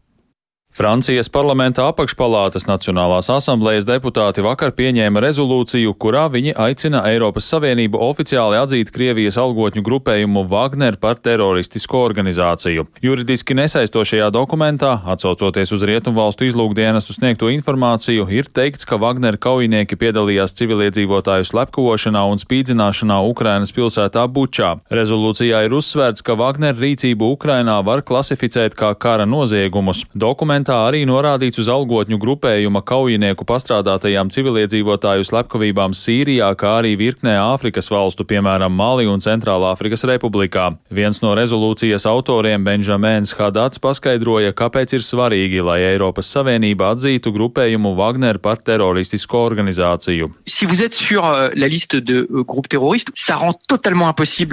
Francijas 0.75 1.29
parlamenta 1.31 1.85
apakšpalātas 1.87 2.65
Nacionālās 2.67 3.29
asamblējas 3.31 3.85
deputāti 3.87 4.43
vakar 4.43 4.73
pieņēma 4.75 5.21
rezolūciju, 5.23 5.93
kurā 6.03 6.25
viņi 6.35 6.57
aicina 6.59 7.05
Eiropas 7.07 7.47
Savienību 7.53 8.01
oficiāli 8.03 8.59
atzīt 8.59 8.91
Krievijas 8.91 9.39
algotņu 9.39 9.85
grupējumu 9.87 10.43
Wagner 10.51 10.99
par 10.99 11.21
teroristisku 11.23 12.01
organizāciju. 12.01 12.89
Juridiski 13.07 13.55
nesaistošajā 13.55 14.33
dokumentā, 14.35 14.97
atsaucoties 15.15 15.71
uz 15.77 15.85
Rietumvalstu 15.87 16.49
izlūkdienestu 16.49 17.15
sniegto 17.21 17.53
informāciju, 17.55 18.27
ir 18.35 18.51
teikts, 18.51 18.83
ka 18.83 18.99
Wagner 18.99 19.39
kaujinieki 19.39 19.95
piedalījās 20.03 20.59
civiliedzīvotāju 20.59 21.47
slepkavošanā 21.53 22.25
un 22.33 22.43
spīdzināšanā 22.43 23.21
Ukrainas 23.31 23.71
pilsētā 23.79 24.27
Bučā. 24.27 24.73
Rezolūcijā 24.91 25.63
ir 25.69 25.79
uzsvērts, 25.79 26.27
ka 26.27 26.35
Wagner 26.43 26.75
rīcību 26.75 27.31
Ukrainā 27.39 27.79
var 27.87 28.03
klasificēt 28.03 28.75
kā 28.75 28.91
kara 28.99 29.31
noziegumus. 29.31 30.03
Dokuments 30.19 30.64
dokumentā 30.65 30.89
arī 30.89 31.05
norādīts 31.05 31.61
uz 31.61 31.69
algotņu 31.69 32.19
grupējuma 32.19 32.83
kaujinieku 32.85 33.45
pastrādātajām 33.45 34.31
civiliedzīvotāju 34.33 35.25
slepkavībām 35.25 35.93
Sīrijā, 35.93 36.55
kā 36.57 36.81
arī 36.81 36.97
virknē 36.97 37.37
Āfrikas 37.55 37.91
valstu, 37.91 38.25
piemēram, 38.25 38.73
Mali 38.73 39.07
un 39.07 39.21
Centrālā 39.21 39.75
Āfrikas 39.75 40.05
Republikā. 40.05 40.77
Viens 40.91 41.21
no 41.23 41.35
rezolūcijas 41.37 42.07
autoriem, 42.07 42.65
Benžamēns 42.65 43.35
Hadats, 43.37 43.79
paskaidroja, 43.79 44.53
kāpēc 44.53 44.95
ir 44.97 45.05
svarīgi, 45.05 45.61
lai 45.63 45.81
Eiropas 45.93 46.31
Savienība 46.33 46.93
atzītu 46.95 47.33
grupējumu 47.35 47.95
Wagner 47.99 48.39
par 48.39 48.57
teroristisku 48.65 49.37
organizāciju. 49.37 50.31
Si 50.47 50.67
sur, 50.95 51.21
uh, 51.21 51.51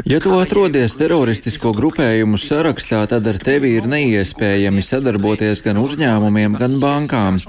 ja 0.06 0.20
tu 0.20 0.36
atrodies 0.40 0.96
teroristisko 1.00 1.74
grupējumu 1.78 2.40
sarakstā, 2.42 3.06
tad 3.08 3.28
ar 3.28 3.40
tevi 3.40 3.76
ir 3.78 3.88
neiespējami 3.90 4.84
sadarboties 4.84 5.64
gan 5.66 5.80
uzņēmumiem, 5.82 6.01
gan 6.02 6.78
bankām. 6.82 7.40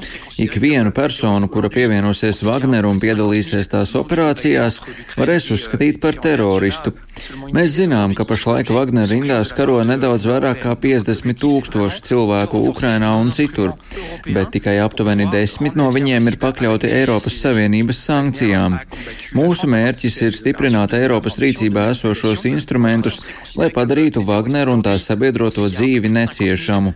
Ikvienu 0.40 0.92
personu, 0.92 1.49
kura 1.52 1.68
pievienosies 1.73 2.42
Wagner 2.47 2.87
un 2.88 3.00
piedalīsies 3.00 3.71
tās 3.73 3.94
operācijās, 3.99 4.80
varēs 5.16 5.50
uzskatīt 5.54 6.00
par 6.02 6.16
teroristu. 6.16 6.92
Mēs 7.52 7.76
zinām, 7.76 8.14
ka 8.16 8.25
pašlaik 8.28 8.71
Wagner 8.73 9.09
rindās 9.11 9.52
karo 9.56 9.82
nedaudz 9.85 10.26
vairāk 10.30 10.62
kā 10.64 10.75
50 10.85 11.38
tūkstoši 11.42 12.04
cilvēku 12.09 12.62
Ukrainā 12.71 13.12
un 13.21 13.32
citur, 13.37 13.75
bet 14.26 14.52
tikai 14.56 14.78
aptuveni 14.85 15.28
desmit 15.32 15.76
no 15.78 15.90
viņiem 15.94 16.30
ir 16.32 16.38
pakļauti 16.42 16.90
Eiropas 17.02 17.37
Savienības 17.44 18.04
sankcijām. 18.09 18.78
Mūsu 19.32 19.64
mērķis 19.70 20.16
ir 20.26 20.34
stiprināt 20.36 20.92
Eiropas 20.92 21.38
rīcībā 21.40 21.86
esošos 21.94 22.42
instrumentus, 22.50 23.18
lai 23.56 23.70
padarītu 23.72 24.20
Wagner 24.28 24.68
un 24.68 24.82
tās 24.84 25.06
sabiedroto 25.08 25.64
dzīvi 25.72 26.10
neciešamu. 26.12 26.92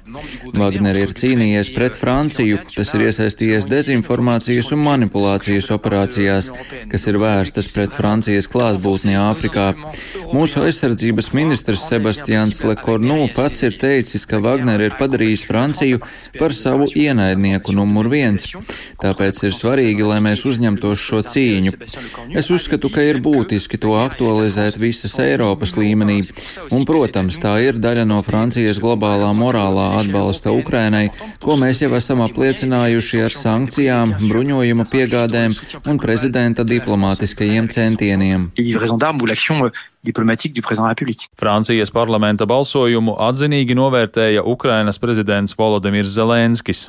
Wagner 0.56 0.98
ir 1.00 1.14
cīnījies 1.16 1.70
pret 1.72 1.96
Franciju, 1.96 2.58
tas 2.74 2.92
ir 2.92 3.06
iesaistījies 3.06 3.68
dezinformācijas 3.70 4.68
un 4.76 4.82
manipulācijas 4.84 5.70
operācijās, 5.76 6.50
kas 6.92 7.08
ir 7.08 7.18
vērstas 7.22 7.70
pret 7.72 7.96
Francijas 7.96 8.50
klātbūtni 8.52 9.16
Āfrikā. 9.20 9.70
Mūsu 10.34 10.66
aizsardzības 10.66 11.32
ministrs 11.36 11.86
Sebastians 11.88 12.60
Lekornu 12.68 13.30
pats 13.36 13.64
ir 13.64 13.80
teicis, 13.80 14.28
ka 14.28 14.42
Wagner 14.44 14.84
ir 14.84 14.98
padarījis 15.00 15.46
Franciju 15.48 16.02
par 16.36 16.52
savu 16.52 16.90
ienaidnieku 16.92 17.72
numur 17.76 18.12
viens. 18.12 18.50
Tāpēc 19.00 19.42
ir 19.48 19.56
svarīgi, 19.56 20.04
lai 20.04 20.20
mēs 20.24 20.44
uzņemtos 20.48 21.00
šo 21.00 21.24
cīņu. 21.32 21.74
Es 22.35 22.50
uzskatu, 22.50 22.90
ka 22.92 23.04
ir 23.04 23.21
būtiski 23.23 23.78
to 23.80 23.95
aktualizēt 23.99 24.78
visas 24.80 25.14
Eiropas 25.23 25.76
līmenī, 25.78 26.18
un, 26.71 26.85
protams, 26.88 27.38
tā 27.42 27.56
ir 27.64 27.80
daļa 27.83 28.06
no 28.09 28.21
Francijas 28.26 28.80
globālā 28.83 29.30
morālā 29.37 29.88
atbalsta 30.00 30.54
Ukrainai, 30.54 31.09
ko 31.42 31.59
mēs 31.61 31.85
jau 31.85 31.92
esam 31.99 32.25
apliecinājuši 32.26 33.25
ar 33.26 33.37
sankcijām, 33.37 34.16
bruņojuma 34.26 34.88
piegādēm 34.92 35.56
un 35.87 36.00
prezidenta 36.02 36.66
diplomātiskajiem 36.66 37.71
centieniem 37.73 38.50
diplomatiques 40.06 40.54
du 40.54 40.62
président 40.62 40.86
de 40.86 40.88
la 40.88 40.94
République. 40.94 41.26
Francijas 41.36 41.90
parlamenta 41.92 42.46
balsojumu 42.46 43.16
atzinīgi 43.28 43.76
novērtēja 43.76 44.44
Ukrainas 44.46 44.98
prezidents 45.02 45.56
Volodimirs 45.58 46.14
Zelenskis. 46.14 46.86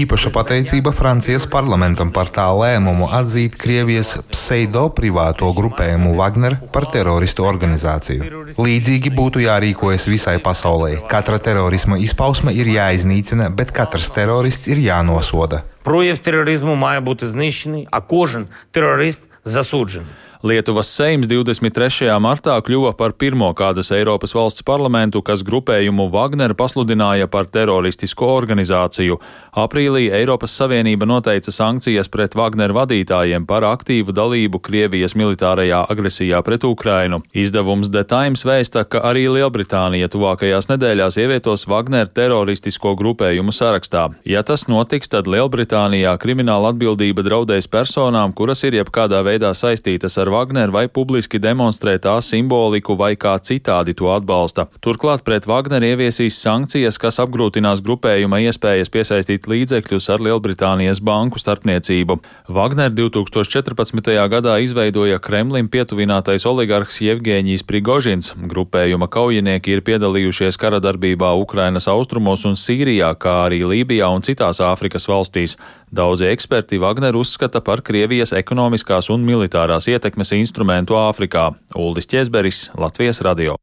Īpaša 0.00 0.32
pateicība 0.34 0.92
Francijas 0.96 1.46
parlamentam 1.52 2.10
par 2.16 2.32
tā 2.34 2.48
lēmumu 2.56 3.10
atzīt 3.20 3.58
Krievijas 3.60 4.16
pseido 4.32 4.88
privāto 4.96 5.52
grupējumu 5.56 6.16
Wagner 6.18 6.58
par 6.72 6.88
teroristu 6.92 7.46
organizāciju. 7.46 8.56
Līdzīgi 8.56 9.12
būtu 9.14 9.44
jārīkojas 9.46 10.08
visai 10.10 10.38
pasaulē. 10.42 10.96
Katra 11.10 11.38
terorisma 11.42 12.00
izpausme 12.02 12.54
ir 12.56 12.70
jāiznīcina, 12.74 13.50
bet 13.54 13.72
katrs 13.76 14.10
terorists 14.16 14.70
ir 14.72 14.82
jānosoda. 14.88 15.64
Прояв 15.86 16.18
тероризму 16.18 16.74
має 16.74 17.00
бути 17.00 17.28
знищений, 17.28 17.88
а 17.90 18.00
кожен 18.00 18.48
терорист 18.70 19.22
засуджений. 19.44 20.08
Lietuvas 20.46 20.86
Seims 20.94 21.26
23. 21.26 22.06
martā 22.22 22.54
kļuva 22.62 22.92
par 22.94 23.16
pirmo 23.18 23.48
kādas 23.58 23.88
Eiropas 23.90 24.30
valsts 24.36 24.62
parlamentu, 24.62 25.18
kas 25.18 25.40
grupējumu 25.42 26.04
Wagner 26.12 26.52
pasludināja 26.54 27.26
par 27.26 27.48
teroristisko 27.50 28.28
organizāciju. 28.30 29.16
Aprīlī 29.58 30.04
Eiropas 30.14 30.54
Savienība 30.54 31.08
noteica 31.10 31.50
sankcijas 31.50 32.06
pret 32.12 32.36
Wagner 32.38 32.70
vadītājiem 32.76 33.42
par 33.48 33.66
aktīvu 33.66 34.14
dalību 34.14 34.60
Krievijas 34.62 35.16
militārajā 35.18 35.80
agresijā 35.90 36.38
pret 36.46 36.68
Ukrainu. 36.68 37.24
Izdevums 37.34 37.90
The 37.90 38.04
Times 38.06 38.46
vēsta, 38.46 38.84
ka 38.86 39.02
arī 39.10 39.26
Lielbritānija 39.26 40.06
tuvākajās 40.14 40.70
nedēļās 40.70 41.18
ievietos 41.24 41.66
Wagner 41.66 42.06
teroristisko 42.06 42.94
grupējumu 43.02 43.50
sarakstā. 43.50 44.04
Ja 44.22 44.44
tas 44.46 44.68
notiks, 44.70 45.10
tad 45.10 45.26
Lielbritānijā 45.26 46.14
krimināla 46.22 46.70
atbildība 46.70 47.26
draudēs 47.26 47.66
personām, 47.66 48.30
kuras 48.30 48.62
ir 48.62 48.78
jebkādā 48.78 49.26
veidā 49.26 49.50
saistītas 49.50 50.20
ar 50.22 50.35
Wagner 50.36 50.68
vai 50.68 50.84
publiski 50.92 51.38
demonstrē 51.40 51.94
tā 52.02 52.18
simboliku 52.20 52.92
vai 52.98 53.14
kā 53.16 53.32
citādi 53.40 53.94
to 53.96 54.10
atbalsta. 54.12 54.66
Turklāt 54.84 55.22
pret 55.24 55.46
Wagner 55.48 55.84
ieviesīs 55.86 56.36
sankcijas, 56.42 56.98
kas 57.00 57.16
apgrūtinās 57.22 57.80
grupējuma 57.86 58.42
iespējas 58.44 58.92
piesaistīt 58.92 59.48
līdzekļus 59.48 60.10
ar 60.12 60.24
Lielbritānijas 60.26 61.00
banku 61.00 61.40
starpniecību. 61.40 62.18
Wagner 62.52 62.92
2014. 62.92 64.12
gadā 64.34 64.58
izveidoja 64.66 65.22
Kremlim 65.24 65.70
pietuvinātais 65.72 66.44
oligarhs 66.50 67.00
Jevgēņijs 67.00 67.64
Prigožins. 67.64 68.34
Grupējuma 68.36 69.08
kaujinieki 69.08 69.78
ir 69.78 69.84
piedalījušies 69.88 70.60
kara 70.60 70.82
darbībā 70.84 71.32
Ukrainas 71.40 71.88
austrumos 71.88 72.44
un 72.44 72.60
Sīrijā, 72.60 73.14
kā 73.16 73.38
arī 73.46 73.62
Lībijā 73.64 74.12
un 74.12 74.26
citās 74.26 74.60
Āfrikas 74.60 75.08
valstīs. 75.08 75.56
Daudzi 75.96 76.26
eksperti 76.28 76.80
Wagner 76.82 77.16
uzskata 77.16 77.60
par 77.62 77.80
Krievijas 77.86 78.34
ekonomiskās 78.34 79.06
un 79.14 79.22
militārās 79.24 79.86
ietekmes 79.86 80.25
instrumentu 80.34 80.98
Āfrikā. 80.98 81.52
Uldis 81.76 82.10
Česberis, 82.10 82.70
Latvijas 82.74 83.22
radio. 83.22 83.54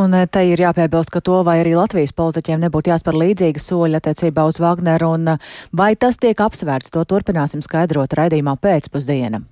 Un 0.00 0.14
eh, 0.14 0.26
te 0.26 0.42
ir 0.48 0.58
jāpiebilst, 0.58 1.12
ka 1.14 1.22
to 1.22 1.40
vai 1.46 1.60
arī 1.62 1.76
Latvijas 1.78 2.14
politiķiem 2.18 2.66
nebūtu 2.66 2.90
jāspēr 2.90 3.18
līdzīga 3.20 3.62
soļa 3.62 4.02
attiecībā 4.02 4.46
uz 4.50 4.58
Wagneru, 4.62 5.14
un 5.14 5.34
eh, 5.34 5.50
vai 5.72 5.94
tas 5.94 6.18
tiek 6.18 6.38
apsvērts, 6.40 6.90
to 6.94 7.04
turpināsim 7.06 7.62
skaidrot 7.62 8.16
raidījumā 8.18 8.56
pēcpusdiena. 8.58 9.44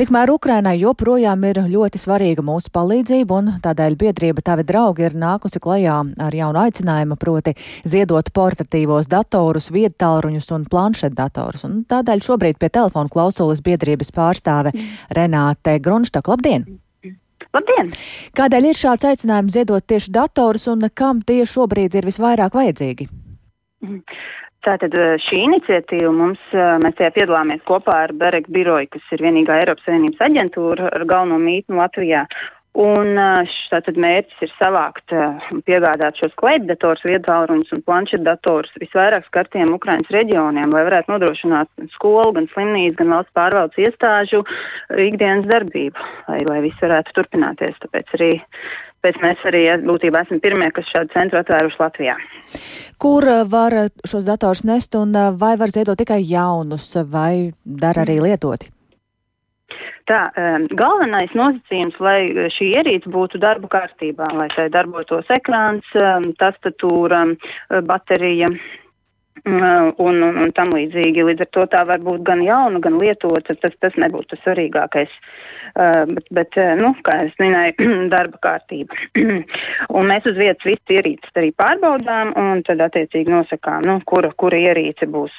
Tikmēr 0.00 0.32
Ukrainai 0.32 0.74
joprojām 0.80 1.44
ir 1.46 1.60
ļoti 1.70 2.00
svarīga 2.00 2.42
mūsu 2.42 2.72
palīdzība, 2.74 3.36
un 3.38 3.50
tādēļ 3.62 3.96
biedrība 4.00 4.42
Tavi 4.42 4.64
draugi 4.66 5.06
ir 5.06 5.14
nākusi 5.14 5.62
klajā 5.62 6.00
ar 6.26 6.34
jaunu 6.34 6.64
aicinājumu, 6.64 7.16
proti 7.20 7.54
ziedot 7.84 8.32
portatīvos 8.34 9.10
datorus, 9.12 9.70
viedtālruņus 9.74 10.50
un 10.56 10.66
planšetdatorus. 10.72 11.66
Un 11.68 11.82
tādēļ 11.86 12.24
šobrīd 12.26 12.58
pie 12.58 12.72
telefona 12.74 13.12
klausulas 13.12 13.62
biedrības 13.62 14.10
pārstāve 14.16 14.74
Renāte 15.14 15.78
Grunštak. 15.78 16.32
Labdien! 16.32 16.66
Labdien! 17.54 17.90
Kādēļ 18.38 18.70
ir 18.70 18.78
šāds 18.78 19.08
aicinājums 19.10 19.56
ziedot 19.56 19.86
tieši 19.86 20.14
datorus 20.14 20.68
un 20.72 20.88
kam 20.94 21.20
tie 21.26 21.42
šobrīd 21.48 21.98
ir 21.98 22.08
visvairāk 22.08 22.56
vajadzīgi? 22.58 23.08
Mhm. 23.82 24.00
Tātad 24.62 24.94
eh, 24.94 25.16
šī 25.18 25.40
iniciatīva 25.48 26.12
mums, 26.14 26.42
eh, 26.54 26.76
mēs 26.78 26.94
tajā 26.98 27.10
piedalāmies 27.16 27.64
kopā 27.66 27.96
ar 28.04 28.12
Berek 28.14 28.46
biroju, 28.54 28.92
kas 28.94 29.08
ir 29.16 29.24
vienīgā 29.26 29.56
Eiropas 29.58 29.88
Savienības 29.88 30.22
aģentūra 30.28 30.90
ar 30.94 31.04
galveno 31.10 31.40
mītni 31.42 31.80
Latvijā. 31.80 32.20
Un 32.72 33.18
tātad 33.68 33.98
mērķis 34.00 34.46
ir 34.46 34.52
savākt 34.56 35.12
un 35.12 35.58
piegādāt 35.66 36.16
šos 36.16 36.32
kleitdatorus, 36.40 37.02
viedtālruņus 37.04 37.74
un 37.76 37.82
planšetdatorus 37.84 38.78
visvairāk 38.80 39.26
skartiem 39.28 39.74
Ukraiņas 39.76 40.14
reģioniem, 40.14 40.72
lai 40.72 40.86
varētu 40.88 41.12
nodrošināt 41.12 41.68
skolu, 41.92 42.32
gan 42.38 42.48
slimnīcu, 42.48 42.96
gan 43.02 43.12
valsts 43.12 43.36
pārvaldes 43.36 43.82
iestāžu 43.84 44.40
ikdienas 44.88 45.50
darbību, 45.52 46.08
lai, 46.30 46.40
lai 46.48 46.62
viss 46.64 46.80
varētu 46.80 47.12
turpināties. 47.20 47.76
Tāpēc 47.84 48.16
arī 48.16 48.32
Pēc 49.02 49.16
mēs 49.18 49.40
arī 49.50 49.64
būtībā 49.82 50.20
esam 50.22 50.38
pirmie, 50.38 50.68
kas 50.70 50.86
šādu 50.86 51.10
centru 51.10 51.40
atvēruši 51.40 51.80
Latvijā. 51.80 52.14
Kur 53.02 53.26
var 53.50 53.74
šos 54.06 54.28
datorus 54.28 54.62
nest 54.62 54.94
un 54.94 55.16
vai 55.40 55.56
var 55.58 55.74
ziedot 55.74 55.98
tikai 55.98 56.20
jaunus 56.22 56.92
vai 57.10 57.50
dara 57.66 58.06
arī 58.06 58.20
lietoti? 58.22 58.70
Tā, 60.10 60.20
um, 60.34 60.66
galvenais 60.78 61.34
nosacījums, 61.38 61.98
lai 62.02 62.48
šī 62.52 62.72
ierīce 62.80 63.10
būtu 63.12 63.40
darbu 63.42 63.70
kārtībā, 63.72 64.32
lai 64.36 64.48
tai 64.54 64.68
darbotos 64.72 65.30
ekrāns, 65.32 65.86
um, 65.98 66.32
tastatūra, 66.40 67.24
baterija, 67.86 68.52
un, 69.46 70.22
un, 70.22 70.38
un 70.44 70.52
tam 70.54 70.72
līdzīgi. 70.76 71.24
Līdz 71.26 71.46
ar 71.46 71.50
to 71.56 71.66
tā 71.74 71.82
var 71.88 72.02
būt 72.04 72.22
gan 72.26 72.42
jauna, 72.44 72.80
gan 72.82 72.98
lietota. 73.00 73.56
Tas, 73.58 73.74
tas 73.80 73.98
nebūs 74.00 74.28
tas 74.30 74.42
svarīgākais. 74.44 75.12
Uh, 75.72 76.04
bet, 76.10 76.26
bet 76.30 76.58
nu, 76.78 76.92
kā 77.04 77.18
jau 77.22 77.30
minēju, 77.42 77.88
darba 78.14 78.40
kārtība. 78.48 78.98
un 79.96 80.10
mēs 80.10 80.28
uz 80.30 80.38
vietas 80.38 80.68
visas 80.68 80.94
ierīces 80.98 81.32
arī 81.38 81.52
pārbaudām 81.56 82.34
un 82.38 82.62
tad 82.66 82.82
attiecīgi 82.84 83.32
nosakām, 83.32 83.86
nu, 83.88 83.98
kura, 84.06 84.32
kura 84.36 84.60
ierīce 84.60 85.08
būs, 85.10 85.34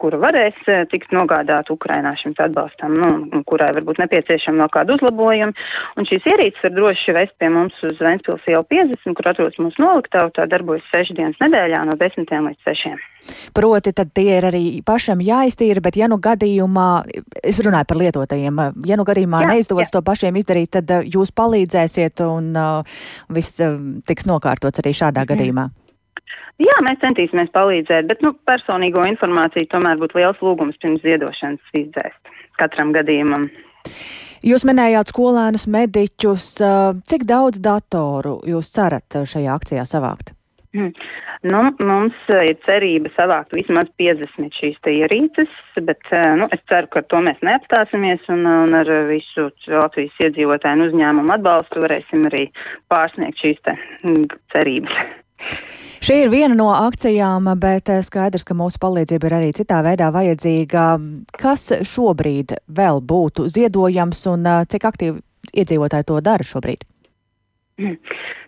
kura 0.00 0.20
varēs 0.20 0.58
tikt 0.90 1.14
nogādāta 1.14 1.74
Ukrainā 1.74 2.14
šim 2.18 2.34
atbalstam, 2.38 2.96
nu, 2.98 3.42
kurai 3.48 3.72
varbūt 3.76 4.00
nepieciešama 4.02 4.64
vēl 4.64 4.72
kāda 4.78 4.96
uzlabojuma. 4.98 5.66
Un 5.96 6.08
šīs 6.08 6.28
ierīces 6.32 6.64
var 6.66 6.76
droši 6.76 7.16
vest 7.16 7.36
pie 7.38 7.50
mums 7.52 7.76
uz 7.86 8.00
Ventspils 8.02 8.46
ielu 8.50 8.64
50, 8.66 9.16
kur 9.16 9.30
atrodas 9.32 9.60
mūsu 9.62 9.82
noliktava. 9.82 10.32
Tā 10.34 10.48
darbojas 10.50 10.86
6 10.92 11.16
dienas 11.16 11.42
nedēļā 11.42 11.84
no 11.88 11.98
10 12.00 12.26
līdz 12.26 12.72
6. 12.72 13.15
Proti, 13.56 13.92
tad 13.96 14.12
tie 14.16 14.38
ir 14.38 14.46
arī 14.48 14.64
pašam 14.86 15.22
jāiztīra, 15.24 15.82
bet 15.84 15.98
ja 15.98 16.08
nu 16.10 16.18
gadījumā, 16.22 16.88
es 17.42 17.58
runāju 17.64 17.88
par 17.90 18.00
lietotajiem, 18.02 18.60
ja 18.86 18.98
nu 18.98 19.06
gadījumā 19.08 19.42
jā, 19.44 19.54
neizdodas 19.54 19.90
jā. 19.90 19.96
to 19.96 20.04
pašiem 20.06 20.38
izdarīt, 20.40 20.72
tad 20.78 20.92
uh, 20.92 21.06
jūs 21.16 21.32
palīdzēsiet 21.36 22.22
un 22.26 22.52
uh, 22.56 23.00
viss 23.32 23.58
uh, 23.64 23.78
tiks 24.06 24.28
nokārtots 24.28 24.82
arī 24.82 24.94
šādā 24.96 25.24
mm. 25.24 25.32
gadījumā. 25.32 25.66
Jā, 26.58 26.76
mēs 26.82 26.98
centīsimies 27.02 27.52
palīdzēt, 27.54 28.08
bet 28.10 28.22
nu, 28.24 28.32
personīgo 28.48 29.04
informāciju 29.06 29.68
tomēr 29.70 29.98
būtu 30.00 30.18
liels 30.18 30.40
lūgums 30.42 30.78
pirms 30.82 31.04
ziedošanas 31.04 31.74
izdzēst 31.76 32.32
katram 32.58 32.94
gadījumam. 32.96 33.50
Jūs 34.46 34.66
minējāt 34.68 35.10
skolēnus, 35.10 35.66
mediķus. 35.70 36.48
Cik 37.08 37.26
daudz 37.28 37.60
datoru 37.62 38.38
jūs 38.46 38.70
cerat 38.74 39.20
šajā 39.26 39.54
akcijā 39.58 39.86
savākt? 39.88 40.35
Mm. 40.76 40.92
Nu, 41.42 41.60
mums 41.80 42.16
eh, 42.28 42.50
ir 42.50 42.56
cerība 42.66 43.08
savākt 43.14 43.54
vismaz 43.56 43.88
50 44.00 44.52
šīs 44.52 44.80
ierīces, 44.92 45.52
bet 45.86 46.10
eh, 46.12 46.34
nu, 46.36 46.48
es 46.52 46.60
ceru, 46.68 46.90
ka 46.92 47.00
to 47.08 47.22
mēs 47.24 47.38
neapstāsimies 47.46 48.26
un, 48.34 48.44
un 48.44 48.76
ar 48.76 48.90
visu 49.08 49.48
Latvijas 49.72 50.18
iedzīvotāju 50.26 50.76
un 50.76 50.84
uzņēmumu 50.90 51.32
atbalstu 51.38 51.80
varēsim 51.86 52.26
arī 52.28 52.42
pārsniegt 52.92 53.40
šīs 53.40 53.62
mm, 53.70 54.26
cerības. 54.52 54.98
Šī 56.04 56.18
ir 56.26 56.32
viena 56.34 56.58
no 56.58 56.68
akcijām, 56.74 57.48
bet 57.62 57.88
eh, 57.94 58.02
skaidrs, 58.04 58.44
ka 58.44 58.58
mūsu 58.58 58.82
palīdzība 58.82 59.30
ir 59.30 59.38
arī 59.38 59.54
citā 59.56 59.80
veidā 59.86 60.10
vajadzīga. 60.12 60.90
Kas 61.40 61.70
šobrīd 61.94 62.52
vēl 62.68 63.00
būtu 63.00 63.48
ziedojams 63.54 64.26
un 64.34 64.44
cik 64.68 64.90
aktīvi 64.92 65.24
iedzīvotāji 65.56 66.10
to 66.12 66.20
dara 66.20 66.44
šobrīd? 66.44 66.84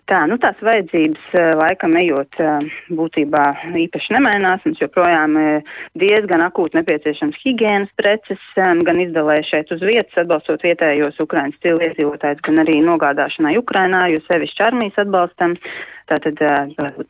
Tā, 0.09 0.23
nu 0.25 0.39
tās 0.41 0.57
vajadzības 0.65 1.25
eh, 1.37 1.51
laikam 1.53 1.93
ejot 1.99 2.39
eh, 2.41 2.63
būtībā 2.97 3.43
īpaši 3.77 4.15
nemainās. 4.15 4.63
Mums 4.65 4.81
joprojām 4.81 5.37
ir 5.37 5.75
diezgan 6.01 6.41
akūti 6.47 6.79
nepieciešams 6.79 7.37
higiēnas 7.43 7.93
preces, 7.99 8.41
eh, 8.57 8.73
gan 8.87 9.03
izdalē 9.03 9.37
šeit 9.45 9.69
uz 9.75 9.85
vietas, 9.85 10.17
atbalstot 10.17 10.65
vietējos 10.65 11.21
Ukraiņas 11.21 11.61
stila 11.61 11.91
iedzīvotājus, 11.91 12.41
gan 12.49 12.63
arī 12.65 12.79
nogādāšanai 12.87 13.53
Ukrainā, 13.61 14.07
jo 14.09 14.25
sevišķi 14.25 14.65
armijas 14.65 14.97
atbalstam. 15.05 15.53
Tātad 16.09 16.41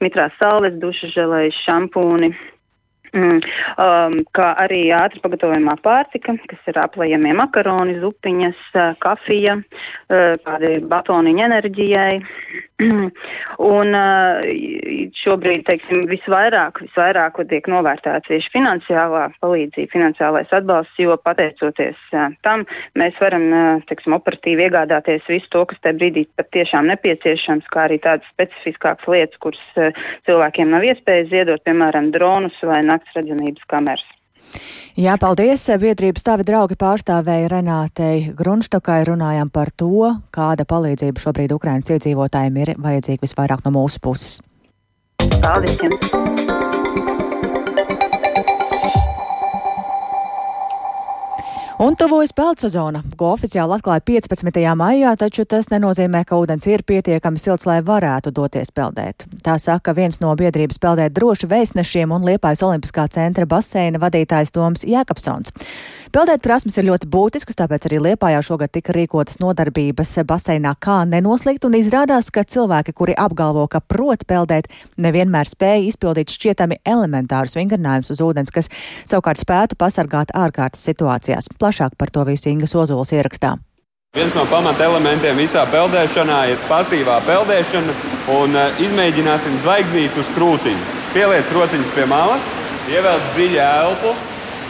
mitrās 0.04 0.36
saules, 0.42 0.76
dušas 0.76 1.16
želejas, 1.16 1.56
šampūni, 1.64 2.34
Mm, 3.10 3.40
um, 3.82 4.18
kā 4.38 4.52
arī 4.62 4.84
ātri 4.94 5.22
pagatavojamā 5.24 5.76
pārtika, 5.82 6.36
kas 6.50 6.68
ir 6.70 6.78
aplējamie 6.78 7.34
makaroni, 7.38 7.98
zupiņas, 8.04 8.60
uh, 8.76 8.92
kafija, 9.02 9.58
uh, 9.58 10.36
kādi 10.46 10.76
batoniņi 10.92 11.46
enerģijai. 11.48 12.12
un 13.74 13.98
šobrīd 15.20 15.66
teiksim, 15.68 16.06
visvairāk, 16.12 16.84
visvairāk 16.86 17.42
tiek 17.50 17.68
novērtēta 17.72 18.22
tieši 18.30 18.54
finansiālā 18.54 19.26
palīdzība, 19.42 19.92
finansiālais 19.92 20.56
atbalsts, 20.56 21.02
jo 21.02 21.18
pateicoties 21.20 22.00
tam 22.46 22.64
mēs 23.00 23.20
varam 23.20 23.50
teiksim, 23.90 24.16
operatīvi 24.16 24.68
iegādāties 24.70 25.28
visu 25.28 25.52
to, 25.52 25.66
kas 25.68 25.82
tajā 25.84 25.98
brīdī 26.00 26.26
patiešām 26.40 26.88
nepieciešams, 26.94 27.68
kā 27.74 27.88
arī 27.90 28.00
tādas 28.04 28.30
specifiskākas 28.32 29.12
lietas, 29.12 29.42
kuras 29.44 29.94
cilvēkiem 30.30 30.72
nav 30.72 30.88
iespējas 30.88 31.32
ziedot, 31.34 31.64
piemēram, 31.68 32.14
dronus 32.16 32.56
vai 32.64 32.80
naktas 32.86 33.10
nakts 33.10 33.16
redzamības 33.16 33.66
kameras. 33.68 34.19
Jā, 35.00 35.16
paldies. 35.22 35.64
Biedrības 35.80 36.26
tavi 36.28 36.46
draugi 36.48 36.76
pārstāvēja 36.80 37.52
Renātei 37.54 38.34
Grunštokai. 38.36 39.02
Runājām 39.12 39.52
par 39.54 39.72
to, 39.72 40.10
kāda 40.36 40.68
palīdzība 40.68 41.24
šobrīd 41.24 41.56
Ukrainas 41.56 41.94
iedzīvotājiem 41.96 42.62
ir 42.66 42.74
vajadzīga 42.78 43.26
visvairāk 43.28 43.64
no 43.68 43.76
mūsu 43.80 44.04
puses. 44.04 44.40
Paldies! 45.40 45.80
Jums. 45.80 46.12
Un 51.80 51.89
tuvojas 52.00 52.32
peldsezona, 52.32 53.02
ko 53.20 53.34
oficiāli 53.34 53.76
atklāja 53.76 54.00
15. 54.08 54.60
maijā, 54.80 55.12
taču 55.20 55.44
tas 55.50 55.68
nenozīmē, 55.68 56.22
ka 56.28 56.38
ūdens 56.40 56.64
ir 56.72 56.86
pietiekami 56.88 57.42
silts, 57.42 57.66
lai 57.68 57.82
varētu 57.84 58.32
doties 58.36 58.72
peldēt. 58.72 59.26
Tā 59.44 59.58
saka 59.60 59.92
viens 59.98 60.22
no 60.24 60.32
biedrības 60.40 60.80
peldēt 60.80 61.16
droši 61.18 61.50
vēstnešiem 61.52 62.14
un 62.16 62.24
Liepājas 62.24 62.64
Olimpiskā 62.64 63.04
centra 63.12 63.44
baseina 63.50 64.00
vadītājs 64.00 64.56
Toms 64.56 64.86
Jēkabsons. 64.88 65.52
Peldēt 66.16 66.42
prasmes 66.42 66.80
ir 66.80 66.88
ļoti 66.88 67.10
būtiskas, 67.12 67.60
tāpēc 67.60 67.90
arī 67.90 68.00
Liepājā 68.08 68.40
šogad 68.48 68.72
tika 68.74 68.96
rīkotas 68.96 69.42
nodarbības 69.44 70.16
baseinā 70.30 70.72
kā 70.80 71.02
nenoslīgt, 71.06 71.68
un 71.68 71.76
izrādās, 71.78 72.32
ka 72.32 72.46
cilvēki, 72.48 72.96
kuri 72.96 73.18
apgalvo, 73.20 73.68
ka 73.68 73.84
prot 73.84 74.24
peldēt, 74.30 74.72
nevienmēr 74.98 75.52
spēja 75.52 75.84
izpildīt 75.92 76.32
šķietami 76.32 76.80
elementārus 76.88 77.60
vingrinājumus 77.60 78.16
uz 78.16 78.24
ūdens, 78.24 78.56
kas 78.56 78.72
savukārt 79.04 79.44
spētu 79.44 79.78
pasargāt 79.78 80.34
ārkārtas 80.34 80.88
situācijās. 80.90 81.52
Plašāk 81.60 81.89
par 81.98 82.12
to 82.14 82.26
visu 82.28 82.50
Ingas 82.52 82.76
Ozols 82.76 83.14
ierakstā. 83.16 83.56
Viens 84.18 84.34
no 84.34 84.42
pamata 84.50 84.88
elementiem 84.88 85.38
visā 85.38 85.62
peldēšanā 85.70 86.40
ir 86.50 86.62
pasīvā 86.66 87.20
peldēšana, 87.28 87.94
un 88.40 88.58
uh, 88.58 88.80
izmēģināsim 88.82 89.60
zvaigznīt 89.62 90.18
uz 90.18 90.32
krūtīm. 90.34 90.80
Pieliec 91.14 91.52
rociņas 91.54 91.92
pie 91.94 92.08
malas, 92.10 92.48
ievelc 92.90 93.28
dziļu 93.36 93.60
elpu, 93.66 94.14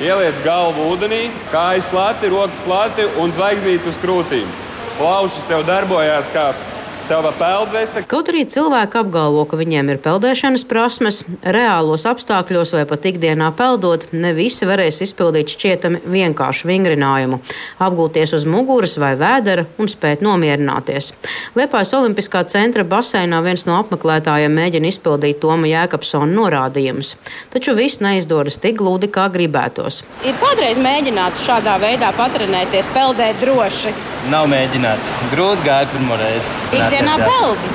ieliec 0.04 0.44
galvu 0.44 0.90
ūdenī, 0.92 1.22
kājas 1.54 1.88
plati, 1.92 2.32
rokas 2.32 2.60
plati 2.68 3.08
un 3.20 3.32
zvaigznīt 3.36 3.88
uz 3.88 4.00
krūtīm. 4.04 4.48
Plaušas 5.00 5.48
tev 5.48 5.64
darbojās 5.68 6.28
kā 6.36 6.50
Tava 7.10 7.32
peldveste. 7.34 8.04
Kaut 8.06 8.28
arī 8.30 8.44
cilvēki 8.46 9.00
apgalvo, 9.00 9.42
ka 9.50 9.58
viņiem 9.58 9.88
ir 9.90 9.98
peldēšanas 10.04 10.62
prasmes, 10.70 11.24
reālos 11.42 12.04
apstākļos 12.06 12.76
vai 12.76 12.84
pat 12.86 13.08
ikdienā 13.10 13.48
peldot, 13.58 14.04
ne 14.14 14.30
visi 14.38 14.68
varēs 14.70 15.02
izpildīt 15.08 15.50
šķietami 15.50 16.04
vienkāršu 16.06 16.70
vingrinājumu, 16.70 17.40
apgūties 17.82 18.36
uz 18.38 18.46
muguras 18.46 18.94
vai 19.02 19.16
vēdera 19.18 19.64
un 19.82 19.90
spēt 19.90 20.22
nomierināties. 20.22 21.10
Liepājas 21.58 21.96
Olimpiskā 21.98 22.44
centra 22.46 22.86
baseinā 22.86 23.42
viens 23.42 23.66
no 23.66 23.80
apmeklētājiem 23.80 24.54
mēģina 24.62 24.94
izpildīt 24.94 25.42
Toma 25.42 25.66
Jēkabsona 25.66 26.30
norādījumus, 26.30 27.16
taču 27.50 27.74
viss 27.74 28.04
neizdodas 28.06 28.62
tik 28.62 28.78
gludi, 28.84 29.10
kā 29.10 29.26
gribētos. 29.34 30.04
Ir 30.30 30.38
kādreiz 30.46 30.78
mēģināts 30.78 31.42
šādā 31.50 31.80
veidā 31.82 32.14
patrenēties, 32.22 32.94
peldēt 32.94 33.42
droši? 33.42 33.98
Nav 34.30 34.46
mēģināts. 34.52 35.10
Grūti 35.34 35.66
gāja 35.66 35.90
pirmo 35.90 36.18
reizi. 36.20 36.99
Ikdienā 37.00 37.16
peldi. 37.24 37.70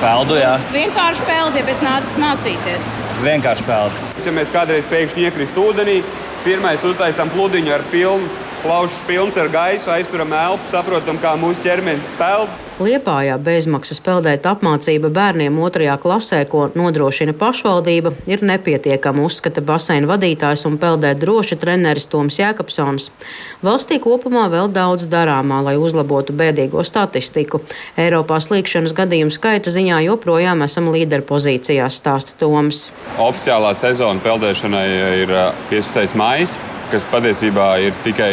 Peldu, 0.00 0.36
jā. 0.40 0.54
Vienkārši 0.72 1.24
peldi, 1.28 1.60
ja 1.60 1.64
bez 1.66 1.80
nācis 1.84 2.14
mācīties. 2.20 2.86
Vienkārši 3.20 3.66
peldi. 3.68 4.06
Ja 4.24 4.32
mēs 4.32 4.52
kādreiz 4.54 4.86
pēkšņi 4.88 5.26
iekrist 5.28 5.58
ūdenī, 5.60 5.98
pirmais 6.46 6.84
uztaisām 6.88 7.28
pludiņu 7.34 7.74
ar 7.76 7.84
pilnu, 7.92 8.30
plaušas 8.62 9.02
pilns 9.08 9.36
ar 9.40 9.52
gaisu, 9.52 9.92
aizturam 9.92 10.32
elpu, 10.32 10.72
saprotam, 10.72 11.20
kā 11.20 11.34
mūsu 11.36 11.60
ķermenis 11.66 12.08
peld. 12.16 12.48
Liepājā 12.80 13.34
bezmaksas 13.44 13.98
peldēt 14.00 14.46
apmācība 14.48 15.10
bērniem 15.12 15.58
otrajā 15.60 15.98
klasē, 16.00 16.38
ko 16.48 16.62
nodrošina 16.72 17.34
pašvaldība, 17.36 18.14
ir 18.24 18.40
nepietiekama, 18.48 19.26
uzskata 19.28 19.60
baseina 19.60 20.08
vadītājs 20.08 20.64
un 20.64 20.78
peldēt 20.80 21.20
droši 21.20 21.58
treneris 21.60 22.08
Toms 22.08 22.38
Jēkabsons. 22.40 23.10
Valstī 23.60 23.98
kopumā 24.00 24.46
vēl 24.48 24.72
daudz 24.72 25.10
darāmā, 25.12 25.60
lai 25.66 25.76
uzlabotu 25.76 26.32
bēdīgo 26.32 26.80
statistiku. 26.80 27.60
Eiropā 28.00 28.40
slīkšanas 28.40 28.96
gadījumu 28.96 29.36
skaita 29.36 29.68
ziņā 29.76 30.00
joprojām 30.06 30.64
esam 30.64 30.88
līderpozīcijās, 30.94 32.00
stāsta 32.00 32.38
Toms. 32.40 32.86
Oficiālā 33.20 33.74
sezona 33.76 34.24
peldēšanai 34.24 34.88
ir 35.26 35.36
15. 35.68 36.16
maija, 36.16 36.48
kas 36.88 37.04
patiesībā 37.12 37.74
ir 37.84 38.04
tikai 38.08 38.32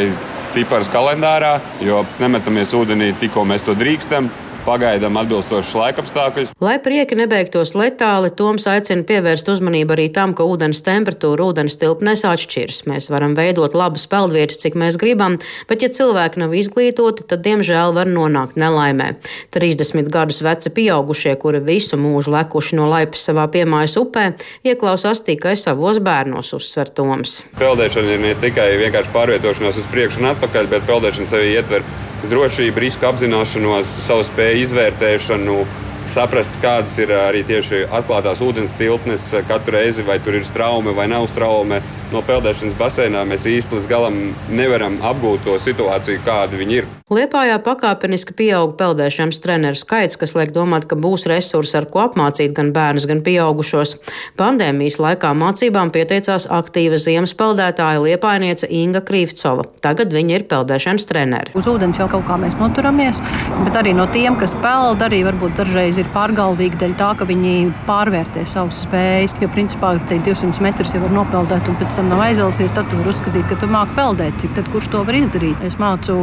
cipars 0.54 0.90
kalendārā, 0.92 1.58
jo 1.84 2.04
nemetamies 2.22 2.74
ūdenī 2.78 3.14
tikko 3.20 3.46
mēs 3.48 3.66
to 3.68 3.76
drīkstam. 3.78 4.30
Pagaidām 4.68 5.18
atbilstošus 5.22 5.76
laikapstākļus. 5.80 6.52
Lai 6.64 6.76
prieki 6.84 7.18
nebeigtos 7.18 7.74
letāli, 7.78 8.32
Toms 8.38 8.68
aicina 8.70 9.06
pievērst 9.08 9.48
uzmanību 9.54 9.96
arī 9.96 10.08
tam, 10.14 10.34
ka 10.38 10.46
ūdens 10.48 10.84
temperatūra 10.86 11.48
ūdens 11.50 11.80
tilpnēs 11.80 12.26
atšķiras. 12.28 12.84
Mēs 12.92 13.10
varam 13.14 13.36
veidot 13.38 13.76
labas 13.78 14.08
peldvietas, 14.12 14.60
cik 14.64 14.78
mēs 14.80 15.00
gribam, 15.00 15.38
bet 15.70 15.86
ja 15.86 15.92
cilvēki 15.94 16.44
nav 16.44 16.56
izglītoti, 16.58 17.28
tad 17.32 17.46
diemžēl 17.48 17.96
var 17.96 18.12
nonākt 18.12 18.60
nelaimē. 18.60 19.14
30 19.56 20.12
gadus 20.14 20.42
veci 20.46 20.74
pieaugušie, 20.74 21.38
kuri 21.40 21.64
visu 21.64 22.00
mūžu 22.00 22.34
lekuši 22.36 22.80
no 22.80 22.90
laipas 22.92 23.24
savā 23.30 23.48
piemājas 23.54 23.98
upē, 24.02 24.28
ieklausās 24.68 25.24
tikai 25.28 25.56
savos 25.60 26.02
bērnos, 26.04 26.54
uzsver 26.58 26.92
Toms. 26.98 27.40
Peldēšana 27.60 28.18
ir 28.18 28.24
ne 28.24 28.36
tikai 28.42 28.70
vienkārši 28.84 29.14
pārvietošanās 29.16 29.82
uz 29.82 29.90
priekšu 29.94 30.24
un 30.24 30.32
atpakaļ, 30.34 30.70
bet 30.76 30.88
peldēšana 30.90 31.32
sevi 31.32 31.56
ietver 31.56 31.86
drošību, 32.32 32.82
risku 32.84 33.08
apzināšanos, 33.10 33.92
savu 34.06 34.26
spēju 34.28 34.66
izvērtēšanu. 34.68 35.60
Saprast, 36.08 36.54
kādas 36.64 36.96
ir 37.04 37.12
arī 37.12 37.44
tieši 37.48 37.84
atklātās 37.92 38.40
ūdens 38.44 38.72
tilpnes 38.80 39.26
katru 39.50 39.76
reizi, 39.76 40.06
vai 40.08 40.18
tur 40.24 40.38
ir 40.40 40.46
straume 40.48 40.94
vai 40.96 41.10
nav 41.12 41.28
straume. 41.28 41.82
No 42.14 42.22
peldēšanas 42.24 42.78
baseinā 42.80 43.26
mēs 43.28 43.44
īsti 43.52 43.76
līdz 43.76 43.90
galam 43.92 44.20
nevaram 44.48 44.96
apgūt 45.04 45.44
to 45.44 45.58
situāciju, 45.60 46.22
kāda 46.24 46.56
viņi 46.56 46.80
ir. 46.80 46.88
Liepājā 47.12 47.58
pakāpeniski 47.64 48.34
pieauga 48.36 48.78
peldēšanas 48.80 49.42
treneru 49.44 49.80
skaits, 49.80 50.16
kas 50.20 50.34
liek 50.36 50.54
domāt, 50.56 50.88
ka 50.88 50.96
būs 51.00 51.28
resursi, 51.28 51.76
ar 51.80 51.90
ko 51.92 52.06
apmācīt 52.06 52.56
gan 52.56 52.72
bērnus, 52.76 53.08
gan 53.08 53.22
pieaugušos. 53.24 53.98
Pandēmijas 54.40 55.00
laikā 55.04 55.34
mācībām 55.36 55.92
pieteicās 55.96 56.48
aktīva 56.52 57.00
ziemas 57.00 57.36
peldētāja 57.36 58.00
liepainiece 58.04 58.72
Inga 58.72 59.04
Krīvcova. 59.08 59.68
Tagad 59.84 60.16
viņa 60.16 60.40
ir 60.40 60.48
peldēšanas 60.52 61.08
trenere. 61.12 61.56
Uz 61.60 61.68
ūdens 61.72 62.00
jau 62.00 62.08
kaut 62.12 62.28
kā 62.28 62.40
mēs 62.40 62.56
noturamies, 62.60 63.20
bet 63.66 63.80
arī 63.80 63.96
no 63.96 64.08
tiem, 64.12 64.40
kas 64.40 64.56
peld, 64.64 65.04
arī 65.04 65.24
varbūt 65.28 65.60
dažreiz 65.60 65.97
ir 66.02 66.10
pārgalvīgi 66.16 66.80
dēļ 66.82 66.94
tā, 67.00 67.10
ka 67.18 67.28
viņi 67.30 67.54
pārvērtē 67.88 68.44
savas 68.50 68.84
spējas. 68.86 69.36
Jo 69.42 69.50
principā 69.54 69.94
200 70.10 70.64
metrus 70.64 70.94
jau 70.96 71.02
var 71.04 71.14
nopeldēt, 71.16 71.70
un 71.70 71.78
pēc 71.80 71.98
tam 71.98 72.12
nav 72.12 72.24
aizelsies, 72.28 72.74
tad 72.76 72.90
tu 72.92 73.00
vari 73.00 73.12
uzskatīt, 73.12 73.46
ka 73.50 73.58
tu 73.62 73.70
māki 73.72 73.96
peldēt. 73.98 74.38
Cik 74.42 74.56
tad 74.58 74.70
kurš 74.74 74.90
to 74.94 75.04
var 75.08 75.18
izdarīt? 75.18 75.62
Es 75.68 75.80
mācu 75.82 76.16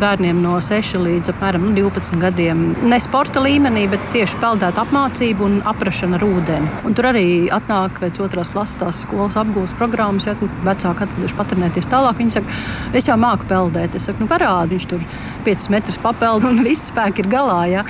bērniem 0.00 0.40
no 0.44 0.56
6 0.62 1.00
līdz 1.02 1.32
apmēram 1.34 1.68
12 1.76 2.20
gadiem. 2.22 2.64
Ne 2.86 3.00
sporta 3.02 3.42
līmenī, 3.44 3.86
bet 3.92 4.04
tieši 4.14 4.40
peldēt 4.42 4.80
apmācību 4.82 5.46
un 5.46 5.58
aprašana 5.66 6.18
ar 6.20 6.26
ūdeni. 6.26 6.72
Un 6.86 6.96
tur 6.96 7.10
arī 7.12 7.26
atnāk 7.52 8.00
pēc 8.02 8.20
otrās 8.24 8.52
klases 8.54 8.80
tās 8.82 9.02
skolas 9.04 9.38
apgūst 9.40 9.76
programmas, 9.80 10.28
ja 10.28 10.36
vecāki 10.66 11.06
atveduši 11.06 11.38
patrenēties 11.38 11.90
tālāk. 11.92 12.18
Viņi 12.20 12.36
saka, 12.38 12.60
es 12.96 13.08
jau 13.10 13.18
māku 13.20 13.48
peldēt. 13.50 13.96
Es 13.98 14.08
saku, 14.08 14.24
nu 14.24 14.30
parādi, 14.30 14.76
viņš 14.76 14.88
tur 14.90 15.04
5 15.46 15.70
metrus 15.74 16.00
papeld 16.02 16.46
un 16.48 16.62
viss 16.66 16.90
spēki 16.90 17.24
ir 17.24 17.30
galā. 17.32 17.60
Ja? 17.70 17.86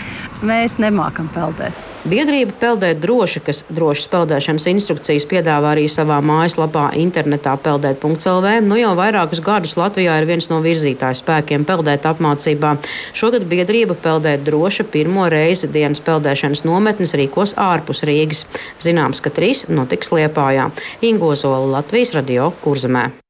Mēs 0.46 0.78
nemākam 0.82 1.25
peldēt. 1.34 1.86
Biedrība 2.06 2.54
Peldēt 2.60 3.00
droši, 3.02 3.40
kas 3.42 3.64
drošas 3.66 4.06
peldēšanas 4.12 4.68
instrukcijas 4.70 5.26
piedāvā 5.26 5.72
arī 5.74 5.88
savā 5.90 6.20
mājaslapā 6.22 6.92
internetā 7.00 7.56
peldēt.lv, 7.64 8.52
nu 8.62 8.78
jau 8.78 8.92
vairākus 8.98 9.42
gadus 9.42 9.74
Latvijā 9.80 10.14
ir 10.20 10.28
viens 10.30 10.46
no 10.52 10.60
virzītāju 10.62 11.18
spēkiem 11.18 11.66
peldēt 11.66 12.06
apmācībā. 12.06 12.76
Šogad 13.10 13.48
biedrība 13.50 13.98
Peldēt 13.98 14.46
droši 14.46 14.86
pirmo 14.86 15.26
reizi 15.32 15.66
dienas 15.72 16.04
peldēšanas 16.06 16.62
nometnes 16.68 17.18
rīkos 17.18 17.56
ārpus 17.58 18.06
Rīgas. 18.06 18.46
Zināms, 18.78 19.18
ka 19.18 19.34
trīs 19.34 19.66
notiks 19.66 20.14
Liepājā. 20.14 20.70
Ingozola 21.10 21.80
Latvijas 21.80 22.14
radio 22.14 22.52
Kurzemē. 22.62 23.25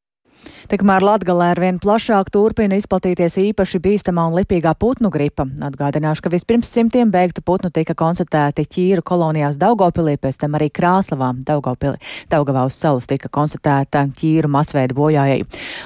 Tikmēr 0.66 1.04
Latgalē 1.06 1.52
ar 1.52 1.60
vien 1.62 1.76
plašāk 1.78 2.32
turpina 2.34 2.74
izplatīties 2.74 3.36
īpaši 3.38 3.78
bīstamā 3.84 4.24
un 4.26 4.34
lipīgā 4.34 4.72
putnu 4.74 5.12
gripa. 5.14 5.44
Atgādināšu, 5.62 6.24
ka 6.24 6.32
vispirms 6.32 6.72
simtiem 6.74 7.12
beigtu 7.14 7.44
putnu 7.46 7.70
tika 7.70 7.94
konstatēti 7.94 8.64
ķīru 8.74 9.04
kolonijās 9.06 9.60
Daugopilī, 9.62 10.16
pēc 10.18 10.40
tam 10.42 10.58
arī 10.58 10.66
Krāslavā, 10.74 11.30
Daugopilī. 11.46 12.00
Daugavā 12.34 12.66
uz 12.66 12.80
salas 12.80 13.06
tika 13.06 13.30
konstatēta 13.30 14.08
ķīru 14.18 14.50
masveida 14.50 14.98
bojājai. 14.98 15.38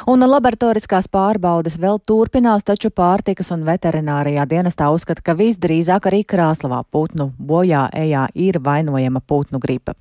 Un 0.09 0.25
laboratoriskās 0.25 1.11
pārbaudes 1.12 1.77
vēl 1.77 2.01
turpinās, 2.01 2.64
taču 2.64 2.88
pārtikas 2.88 3.53
un 3.53 3.69
veterinārijā 3.69 4.49
dienestā 4.49 4.88
uzskata, 4.97 5.21
ka 5.21 5.37
visdrīzāk 5.37 6.09
arī 6.09 6.25
Krāslavā 6.25 6.87
putnu 6.88 7.35
bojā 7.37 7.90
ejā 7.93 8.31
ir 8.33 8.62
vainojama 8.64 9.21
putnu 9.21 9.61
gripa. 9.61 9.99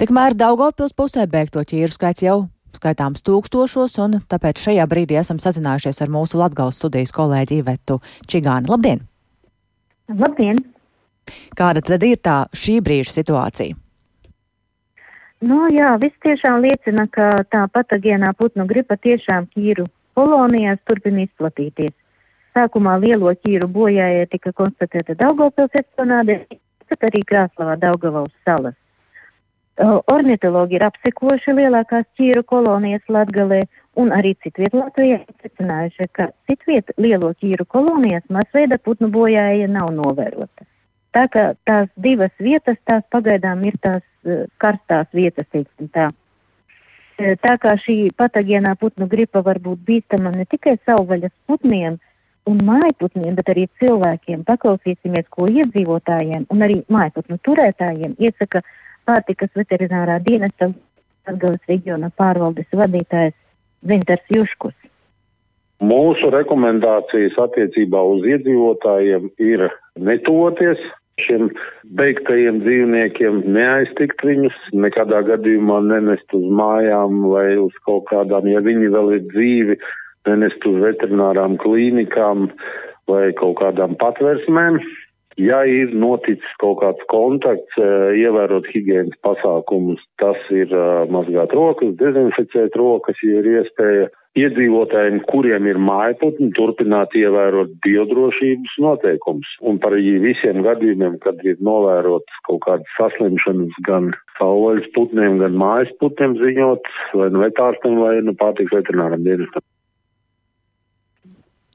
Tikmēr 0.00 0.40
Daugopils 0.40 0.96
pusē 0.96 1.28
beigto 1.28 1.60
ķīru 1.60 1.92
skaits 1.92 2.24
jau 2.24 2.46
skaitāms 2.76 3.24
tūkstošos, 3.26 3.96
un 4.04 4.20
tāpēc 4.30 4.60
šajā 4.62 4.86
brīdī 4.90 5.18
esam 5.20 5.40
sazinājušies 5.42 6.02
ar 6.04 6.12
mūsu 6.12 6.40
Latgales 6.40 6.78
studijas 6.80 7.14
kolēģi 7.16 7.60
Ivetu 7.62 7.98
Čigāni. 8.28 8.70
Labdien! 8.70 9.02
Labdien! 10.12 10.62
Kāda 11.58 11.82
tad 11.82 12.04
ir 12.06 12.20
tā 12.22 12.44
šī 12.54 12.78
brīža 12.84 13.16
situācija? 13.16 13.74
Nu, 15.44 15.66
jā, 15.68 15.90
viss 16.00 16.16
tiešām 16.24 16.62
liecina, 16.64 17.04
ka 17.12 17.44
tā 17.52 17.66
patogēnā 17.68 18.32
putnu 18.38 18.64
gripa 18.68 18.96
tiešām 18.96 19.50
ķīru 19.52 19.84
kolonijās 20.16 20.80
turpina 20.88 21.26
izplatīties. 21.26 21.92
Sākumā 22.56 22.94
lielo 23.02 23.34
ķīru 23.36 23.68
bojājai 23.68 24.24
tika 24.32 24.54
konstatēta 24.56 25.18
Daugavpils 25.20 25.76
eksponāde, 25.76 26.38
bet 26.88 27.04
arī 27.10 27.20
Krāslavā 27.28 27.76
Daugavas 27.76 28.32
salas. 28.48 28.78
Ornitologi 29.84 30.78
ir 30.78 30.86
apsekojuši 30.86 31.52
lielākās 31.58 32.06
ķīru 32.16 32.42
kolonijas 32.48 33.10
Latvijā 33.12 33.66
un 34.00 34.12
arī 34.16 34.32
citviet 34.40 34.72
Latvijā 34.72 35.18
secinājuši, 35.42 36.08
ka 36.16 36.30
citviet 36.48 36.94
lielo 36.96 37.34
ķīru 37.36 37.66
kolonijas 37.68 38.24
masveida 38.32 38.78
putnu 38.78 39.10
bojāja 39.12 39.68
nav 39.68 39.92
novērota. 39.92 40.64
Tā 41.12 41.26
kā 41.32 41.44
tās 41.64 41.88
divas 41.96 42.32
vietas, 42.40 42.76
tās 42.84 43.04
pagaidām 43.12 43.64
ir 43.68 43.76
tās 43.80 44.02
uh, 44.24 44.46
karstās 44.56 45.12
vietas, 45.12 45.48
teiksim 45.52 45.92
tā. 45.92 46.10
Tā 47.16 47.54
kā 47.56 47.72
šī 47.80 48.10
patogēnā 48.12 48.74
putnu 48.76 49.06
gripa 49.08 49.40
var 49.40 49.56
būt 49.64 49.84
bīstama 49.88 50.34
ne 50.34 50.44
tikai 50.44 50.76
savvaļas 50.84 51.32
putniem 51.48 51.96
un 52.46 52.58
mājputniem, 52.64 53.32
bet 53.38 53.48
arī 53.52 53.64
cilvēkiem. 53.80 54.42
Paklausīsimies, 54.44 55.24
ko 55.32 55.48
iedzīvotājiem 55.48 56.44
un 56.52 56.66
arī 56.66 56.82
mājputnu 56.92 57.40
turētājiem 57.48 58.18
iesaka 58.20 58.60
pārtikas 59.06 59.54
veterinārā 59.56 60.18
dienesta 60.24 60.72
Latvijas 61.26 61.62
reģiona 61.68 62.10
pārvaldes 62.14 62.68
vadītājs 62.74 63.34
Zintars 63.86 64.30
Juškus. 64.30 64.76
Mūsu 65.82 66.30
rekomendācijas 66.32 67.34
attiecībā 67.42 68.00
uz 68.14 68.24
iedzīvotājiem 68.24 69.26
ir 69.44 69.66
netoties 70.00 70.80
šiem 71.20 71.50
beigtajiem 71.98 72.60
dzīvniekiem, 72.64 73.42
neaiztikt 73.56 74.24
viņus, 74.24 74.56
nekādā 74.76 75.22
gadījumā 75.30 75.80
nenest 75.84 76.32
uz 76.36 76.44
mājām 76.60 77.22
vai 77.32 77.56
uz 77.60 77.76
kaut 77.88 78.06
kādām, 78.10 78.48
ja 78.48 78.60
viņi 78.64 78.92
vēl 78.92 79.14
ir 79.18 79.24
dzīvi, 79.32 79.78
nenest 80.28 80.66
uz 80.68 80.80
veterinārām 80.82 81.56
klīnikām 81.62 82.50
vai 83.08 83.30
kaut 83.38 83.58
kādām 83.62 83.96
patversmēm. 84.00 84.80
Ja 85.36 85.58
ir 85.68 85.90
noticis 85.92 86.52
kaut 86.62 86.78
kāds 86.80 87.02
kontakts, 87.12 87.76
ievērot 87.76 88.68
higiēnas 88.72 89.18
pasākumus, 89.26 90.00
tas 90.22 90.38
ir 90.48 90.72
mazgāt 91.12 91.52
rokas, 91.52 91.92
dezinficēt 92.00 92.78
rokas, 92.80 93.20
ja 93.24 93.42
ir 93.42 93.50
iespēja. 93.58 94.06
Iedzīvotājiem, 94.36 95.22
kuriem 95.30 95.64
ir 95.64 95.78
mājputni, 95.80 96.50
turpināt 96.56 97.14
ievērot 97.16 97.70
biodrošības 97.84 98.74
noteikumus. 98.84 99.54
Un 99.64 99.78
par 99.80 99.96
visiem 99.96 100.60
gadījumiem, 100.64 101.16
kad 101.24 101.40
ir 101.44 101.56
novērotas 101.64 102.42
kaut 102.48 102.60
kādas 102.66 102.98
saslimšanas 102.98 103.80
gan 103.88 104.10
savvaļas 104.36 104.90
putniem, 104.92 105.40
gan 105.40 105.56
mājas 105.56 105.92
putniem 106.04 106.36
ziņot, 106.42 106.92
vai 107.16 107.30
nu 107.32 107.46
vetārstam, 107.46 107.96
vai 108.04 108.18
nu 108.28 108.36
pārtiks 108.36 108.76
veterināram 108.76 109.24
dienestam. 109.24 109.64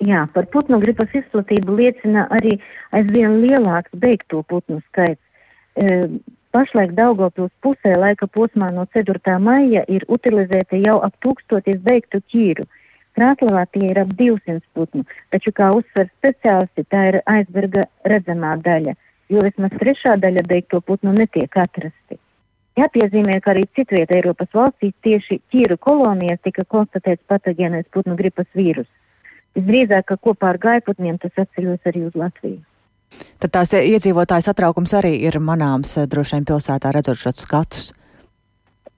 Jā, 0.01 0.23
par 0.33 0.47
putnu 0.49 0.79
gripas 0.81 1.11
izplatību 1.13 1.75
liecina 1.77 2.23
arī 2.33 2.55
aizvien 2.97 3.35
lielāks 3.43 3.93
beigto 4.03 4.39
putnu 4.49 4.79
skaits. 4.87 5.21
E, 5.77 6.07
pašlaik 6.55 6.95
Daugopils 6.97 7.51
pusē 7.61 7.91
laika 8.01 8.25
posmā 8.25 8.71
no 8.73 8.87
4. 8.97 9.35
maija 9.39 9.83
ir 9.87 10.05
utilizēta 10.09 10.79
jau 10.81 10.95
ap 11.05 11.13
tūkstotis 11.21 11.77
beigtu 11.85 12.21
ķīru. 12.33 12.65
Krāslavā 13.13 13.67
tie 13.75 13.91
ir 13.91 13.99
ap 14.01 14.15
200 14.17 14.63
putnu, 14.73 15.05
taču, 15.29 15.53
kā 15.53 15.69
uzsver 15.75 16.09
speciālisti, 16.09 16.85
tā 16.89 17.03
ir 17.11 17.17
aizberga 17.35 17.85
redzamā 18.13 18.55
daļa, 18.65 18.95
jo 19.29 19.43
vismaz 19.45 19.75
trešā 19.83 20.15
daļa 20.23 20.45
beigto 20.47 20.79
putnu 20.81 21.13
netiek 21.13 21.57
atrasti. 21.65 22.17
Jāpiezīmē, 22.79 23.37
ka 23.43 23.51
arī 23.53 23.67
citvietā 23.77 24.17
Eiropas 24.17 24.49
valstīs 24.55 24.95
tieši 25.05 25.41
ķīru 25.51 25.77
kolonijās 25.77 26.41
tika 26.41 26.65
konstatēts 26.65 27.27
patogēnais 27.27 27.85
putnu 27.93 28.17
gripas 28.17 28.49
vīrus. 28.57 28.89
Visdrīzāk, 29.57 30.05
ka 30.07 30.17
kopā 30.17 30.53
ar 30.53 30.59
gaiputniem 30.61 31.17
tas 31.19 31.33
atceļos 31.43 31.89
arī 31.91 32.05
uz 32.07 32.15
Latviju. 32.15 32.61
Tad 33.43 33.51
tās 33.51 33.73
iedzīvotāju 33.75 34.45
satraukums 34.45 34.93
arī 34.95 35.17
ir 35.27 35.37
manāms 35.43 35.97
droši 36.07 36.37
vien 36.37 36.47
pilsētā 36.47 36.93
redzot 36.95 37.19
šos 37.19 37.43
skatus. 37.43 37.91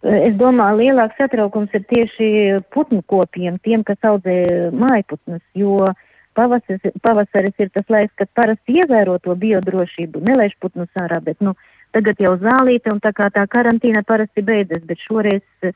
Es 0.03 0.33
domāju, 0.35 0.81
lielāks 0.81 1.15
satraukums 1.17 1.73
ir 1.77 1.85
tieši 1.87 2.29
putnu 2.75 3.01
kopiem, 3.07 3.55
tiem, 3.63 3.85
kas 3.87 4.03
audzē 4.03 4.35
mājputnus, 4.75 5.41
jo 5.55 5.93
pavasaris, 6.35 6.91
pavasaris 7.01 7.63
ir 7.63 7.71
tas 7.71 7.87
laiks, 7.89 8.11
kad 8.19 8.29
parasti 8.35 8.81
ievēro 8.81 9.15
to 9.23 9.35
biodrošību, 9.39 10.19
nelaiž 10.27 10.57
putnus 10.59 10.91
ārā, 10.99 11.21
bet 11.23 11.39
nu, 11.39 11.55
tagad 11.95 12.19
jau 12.19 12.33
zālīte 12.41 12.91
un 12.91 12.99
tā 12.99 13.13
kā 13.15 13.29
tā 13.31 13.45
karantīna 13.47 14.03
parasti 14.03 14.43
beidzas, 14.43 14.83
bet 14.89 14.99
šoreiz 14.99 15.41
eh, 15.63 15.71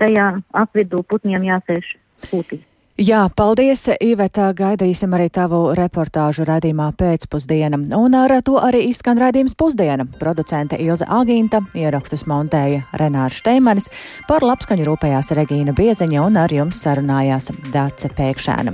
tajā 0.00 0.30
apvidū 0.56 1.02
putniem 1.04 1.44
jāsēž 1.50 1.92
pūtī. 2.30 2.62
Jā, 2.96 3.26
paldies, 3.28 3.82
Iveta. 4.00 4.46
Gaidīsim 4.56 5.12
arī 5.12 5.26
tavu 5.28 5.74
reportāžu 5.76 6.46
radījumā 6.48 6.86
pēcpusdiena. 6.96 7.76
Un 7.92 8.16
ar 8.16 8.32
to 8.40 8.54
arī 8.56 8.86
izskan 8.88 9.20
raidījums 9.20 9.52
pusdiena. 9.52 10.06
Producente 10.16 10.78
Ilze 10.80 11.04
Agīnta, 11.04 11.60
ierakstus 11.76 12.24
montēja 12.24 12.86
Renārs 12.96 13.42
Šteimanis, 13.42 13.90
par 14.24 14.46
labskaņu 14.48 14.88
rūpējās 14.88 15.28
Regīna 15.36 15.76
Bieziņa 15.76 16.24
un 16.24 16.40
ar 16.40 16.56
jums 16.56 16.80
sarunājās 16.86 17.52
Dace 17.68 18.08
Pēkšēna. 18.16 18.72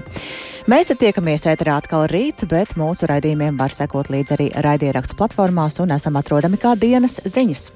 Mēs 0.71 0.95
tiekamies 0.95 1.51
ēterā 1.51 1.81
atkal 1.83 2.07
rīt, 2.07 2.47
bet 2.47 2.77
mūsu 2.79 3.11
raidījumiem 3.11 3.59
var 3.59 3.75
sekot 3.75 4.07
līdz 4.15 4.39
arī 4.39 4.53
raidierakstu 4.55 5.19
platformās 5.19 5.83
un 5.83 5.99
esam 5.99 6.23
atrodami 6.23 6.63
kā 6.63 6.79
dienas 6.79 7.19
ziņas. 7.27 7.73